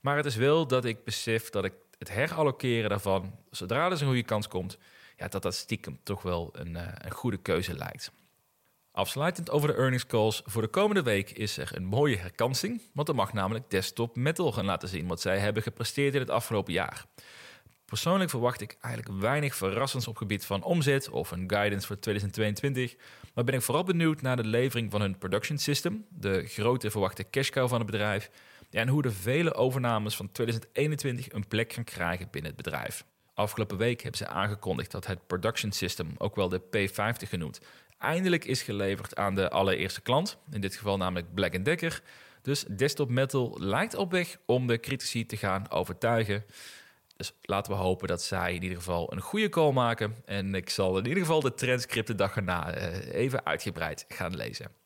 Maar 0.00 0.16
het 0.16 0.26
is 0.26 0.36
wel 0.36 0.66
dat 0.66 0.84
ik 0.84 1.04
besef 1.04 1.50
dat 1.50 1.64
ik 1.64 1.72
het 2.02 2.14
herallokeren 2.14 2.90
daarvan, 2.90 3.34
zodra 3.50 3.86
er 3.86 3.92
een 3.92 4.06
goede 4.06 4.22
kans 4.22 4.48
komt, 4.48 4.78
ja, 5.16 5.28
dat 5.28 5.42
dat 5.42 5.54
stiekem 5.54 5.98
toch 6.02 6.22
wel 6.22 6.50
een, 6.52 6.74
uh, 6.74 6.82
een 6.98 7.10
goede 7.10 7.36
keuze 7.36 7.74
lijkt. 7.74 8.12
Afsluitend 8.92 9.50
over 9.50 9.68
de 9.68 9.74
earnings 9.74 10.06
calls 10.06 10.42
voor 10.44 10.62
de 10.62 10.68
komende 10.68 11.02
week 11.02 11.30
is 11.30 11.58
er 11.58 11.70
een 11.74 11.84
mooie 11.84 12.16
herkansing, 12.16 12.80
want 12.92 13.08
er 13.08 13.14
mag 13.14 13.32
namelijk 13.32 13.70
Desktop 13.70 14.16
Metal 14.16 14.52
gaan 14.52 14.64
laten 14.64 14.88
zien 14.88 15.06
wat 15.06 15.20
zij 15.20 15.38
hebben 15.38 15.62
gepresteerd 15.62 16.14
in 16.14 16.20
het 16.20 16.30
afgelopen 16.30 16.72
jaar. 16.72 17.04
Persoonlijk 17.84 18.30
verwacht 18.30 18.60
ik 18.60 18.76
eigenlijk 18.80 19.20
weinig 19.20 19.54
verrassends 19.54 20.08
op 20.08 20.16
gebied 20.16 20.44
van 20.44 20.62
omzet 20.62 21.08
of 21.08 21.30
een 21.30 21.50
guidance 21.50 21.86
voor 21.86 21.98
2022, 21.98 22.96
maar 23.34 23.44
ben 23.44 23.54
ik 23.54 23.62
vooral 23.62 23.84
benieuwd 23.84 24.22
naar 24.22 24.36
de 24.36 24.44
levering 24.44 24.90
van 24.90 25.00
hun 25.00 25.18
production 25.18 25.58
system, 25.58 26.06
de 26.08 26.46
grote 26.46 26.90
verwachte 26.90 27.30
cash 27.30 27.48
cow 27.48 27.68
van 27.68 27.78
het 27.78 27.90
bedrijf, 27.90 28.30
en 28.80 28.88
hoe 28.88 29.02
de 29.02 29.10
vele 29.10 29.54
overnames 29.54 30.16
van 30.16 30.32
2021 30.32 31.32
een 31.32 31.48
plek 31.48 31.72
gaan 31.72 31.84
krijgen 31.84 32.28
binnen 32.30 32.52
het 32.54 32.62
bedrijf. 32.62 33.04
Afgelopen 33.34 33.76
week 33.76 34.00
hebben 34.00 34.18
ze 34.18 34.26
aangekondigd 34.26 34.90
dat 34.90 35.06
het 35.06 35.26
production 35.26 35.72
system, 35.72 36.14
ook 36.18 36.36
wel 36.36 36.48
de 36.48 36.60
P50 36.60 37.28
genoemd, 37.28 37.60
eindelijk 37.98 38.44
is 38.44 38.62
geleverd 38.62 39.16
aan 39.16 39.34
de 39.34 39.50
allereerste 39.50 40.00
klant. 40.00 40.38
In 40.50 40.60
dit 40.60 40.76
geval 40.76 40.96
namelijk 40.96 41.34
Black 41.34 41.64
Decker. 41.64 42.02
Dus 42.42 42.64
Desktop 42.64 43.10
Metal 43.10 43.56
lijkt 43.60 43.94
op 43.94 44.10
weg 44.10 44.38
om 44.46 44.66
de 44.66 44.80
critici 44.80 45.26
te 45.26 45.36
gaan 45.36 45.70
overtuigen. 45.70 46.44
Dus 47.16 47.32
laten 47.42 47.72
we 47.72 47.78
hopen 47.78 48.08
dat 48.08 48.22
zij 48.22 48.54
in 48.54 48.62
ieder 48.62 48.78
geval 48.78 49.12
een 49.12 49.20
goede 49.20 49.48
call 49.48 49.72
maken. 49.72 50.14
En 50.24 50.54
ik 50.54 50.70
zal 50.70 50.98
in 50.98 51.06
ieder 51.06 51.22
geval 51.22 51.40
de 51.40 51.54
transcript 51.54 52.06
de 52.06 52.14
dag 52.14 52.36
erna 52.36 52.76
uh, 52.76 53.14
even 53.14 53.46
uitgebreid 53.46 54.04
gaan 54.08 54.36
lezen. 54.36 54.81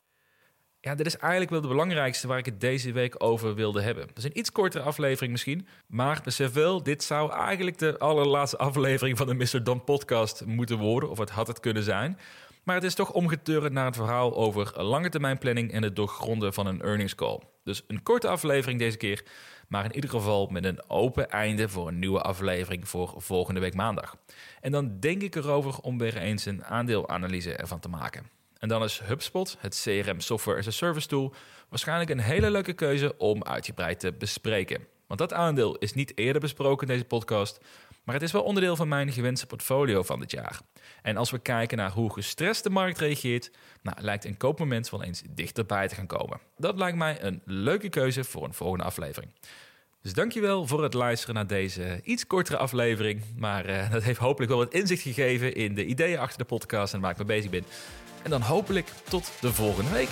Ja, 0.87 0.95
dit 0.95 1.05
is 1.05 1.17
eigenlijk 1.17 1.51
wel 1.51 1.61
de 1.61 1.67
belangrijkste 1.67 2.27
waar 2.27 2.37
ik 2.37 2.45
het 2.45 2.61
deze 2.61 2.91
week 2.91 3.23
over 3.23 3.55
wilde 3.55 3.81
hebben. 3.81 4.07
Dat 4.07 4.17
is 4.17 4.23
een 4.23 4.37
iets 4.37 4.51
kortere 4.51 4.83
aflevering 4.83 5.31
misschien, 5.31 5.67
maar 5.87 6.21
besef 6.23 6.53
wel, 6.53 6.83
dit 6.83 7.03
zou 7.03 7.31
eigenlijk 7.31 7.77
de 7.77 7.99
allerlaatste 7.99 8.57
aflevering 8.57 9.17
van 9.17 9.27
de 9.27 9.33
Mr. 9.33 9.63
Don 9.63 9.83
podcast 9.83 10.45
moeten 10.45 10.77
worden, 10.77 11.09
of 11.09 11.17
het 11.17 11.29
had 11.29 11.47
het 11.47 11.59
kunnen 11.59 11.83
zijn. 11.83 12.19
Maar 12.63 12.75
het 12.75 12.83
is 12.83 12.93
toch 12.93 13.11
omgeturnd 13.11 13.71
naar 13.71 13.85
het 13.85 13.95
verhaal 13.95 14.35
over 14.35 14.83
lange 14.83 15.09
termijn 15.09 15.37
planning 15.37 15.71
en 15.71 15.83
het 15.83 15.95
doorgronden 15.95 16.53
van 16.53 16.67
een 16.67 16.81
earnings 16.81 17.15
call. 17.15 17.39
Dus 17.63 17.83
een 17.87 18.03
korte 18.03 18.27
aflevering 18.27 18.79
deze 18.79 18.97
keer, 18.97 19.23
maar 19.67 19.85
in 19.85 19.95
ieder 19.95 20.09
geval 20.09 20.47
met 20.47 20.65
een 20.65 20.89
open 20.89 21.29
einde 21.29 21.69
voor 21.69 21.87
een 21.87 21.99
nieuwe 21.99 22.21
aflevering 22.21 22.87
voor 22.87 23.13
volgende 23.17 23.59
week 23.59 23.73
maandag. 23.73 24.17
En 24.61 24.71
dan 24.71 24.99
denk 24.99 25.21
ik 25.21 25.35
erover 25.35 25.79
om 25.79 25.97
weer 25.97 26.17
eens 26.17 26.45
een 26.45 26.65
aandeelanalyse 26.65 27.55
ervan 27.55 27.79
te 27.79 27.89
maken. 27.89 28.36
En 28.59 28.67
dan 28.67 28.83
is 28.83 28.99
HubSpot, 28.99 29.57
het 29.59 29.81
CRM 29.83 30.19
Software 30.19 30.57
as 30.57 30.67
a 30.67 30.71
Service 30.71 31.07
tool, 31.07 31.33
waarschijnlijk 31.69 32.09
een 32.09 32.19
hele 32.19 32.51
leuke 32.51 32.73
keuze 32.73 33.17
om 33.17 33.43
uitgebreid 33.43 33.99
te 33.99 34.13
bespreken. 34.13 34.87
Want 35.07 35.19
dat 35.19 35.33
aandeel 35.33 35.77
is 35.77 35.93
niet 35.93 36.17
eerder 36.17 36.41
besproken 36.41 36.87
in 36.87 36.93
deze 36.93 37.05
podcast, 37.05 37.59
maar 38.03 38.15
het 38.15 38.23
is 38.23 38.31
wel 38.31 38.43
onderdeel 38.43 38.75
van 38.75 38.87
mijn 38.87 39.11
gewenste 39.11 39.47
portfolio 39.47 40.03
van 40.03 40.19
dit 40.19 40.31
jaar. 40.31 40.59
En 41.01 41.17
als 41.17 41.31
we 41.31 41.39
kijken 41.39 41.77
naar 41.77 41.91
hoe 41.91 42.13
gestrest 42.13 42.63
de 42.63 42.69
markt 42.69 42.99
reageert, 42.99 43.51
nou, 43.81 44.01
lijkt 44.01 44.25
een 44.25 44.37
koopmoment 44.37 44.89
wel 44.89 45.03
eens 45.03 45.23
dichterbij 45.29 45.87
te 45.87 45.95
gaan 45.95 46.07
komen. 46.07 46.39
Dat 46.57 46.77
lijkt 46.77 46.97
mij 46.97 47.23
een 47.23 47.41
leuke 47.45 47.89
keuze 47.89 48.23
voor 48.23 48.43
een 48.43 48.53
volgende 48.53 48.83
aflevering. 48.83 49.31
Dus 50.01 50.13
dankjewel 50.13 50.67
voor 50.67 50.83
het 50.83 50.93
luisteren 50.93 51.35
naar 51.35 51.47
deze 51.47 51.99
iets 52.03 52.27
kortere 52.27 52.57
aflevering. 52.57 53.23
Maar 53.35 53.69
uh, 53.69 53.91
dat 53.91 54.03
heeft 54.03 54.19
hopelijk 54.19 54.51
wel 54.51 54.59
wat 54.59 54.73
inzicht 54.73 55.01
gegeven 55.01 55.55
in 55.55 55.75
de 55.75 55.85
ideeën 55.85 56.19
achter 56.19 56.37
de 56.37 56.43
podcast 56.43 56.93
en 56.93 56.99
waar 56.99 57.11
ik 57.11 57.17
mee 57.17 57.25
bezig 57.25 57.51
ben. 57.51 57.63
En 58.27 58.33
dan 58.33 58.41
hopelijk 58.41 58.87
tot 59.09 59.31
de 59.41 59.53
volgende 59.53 59.91
week. 59.91 60.09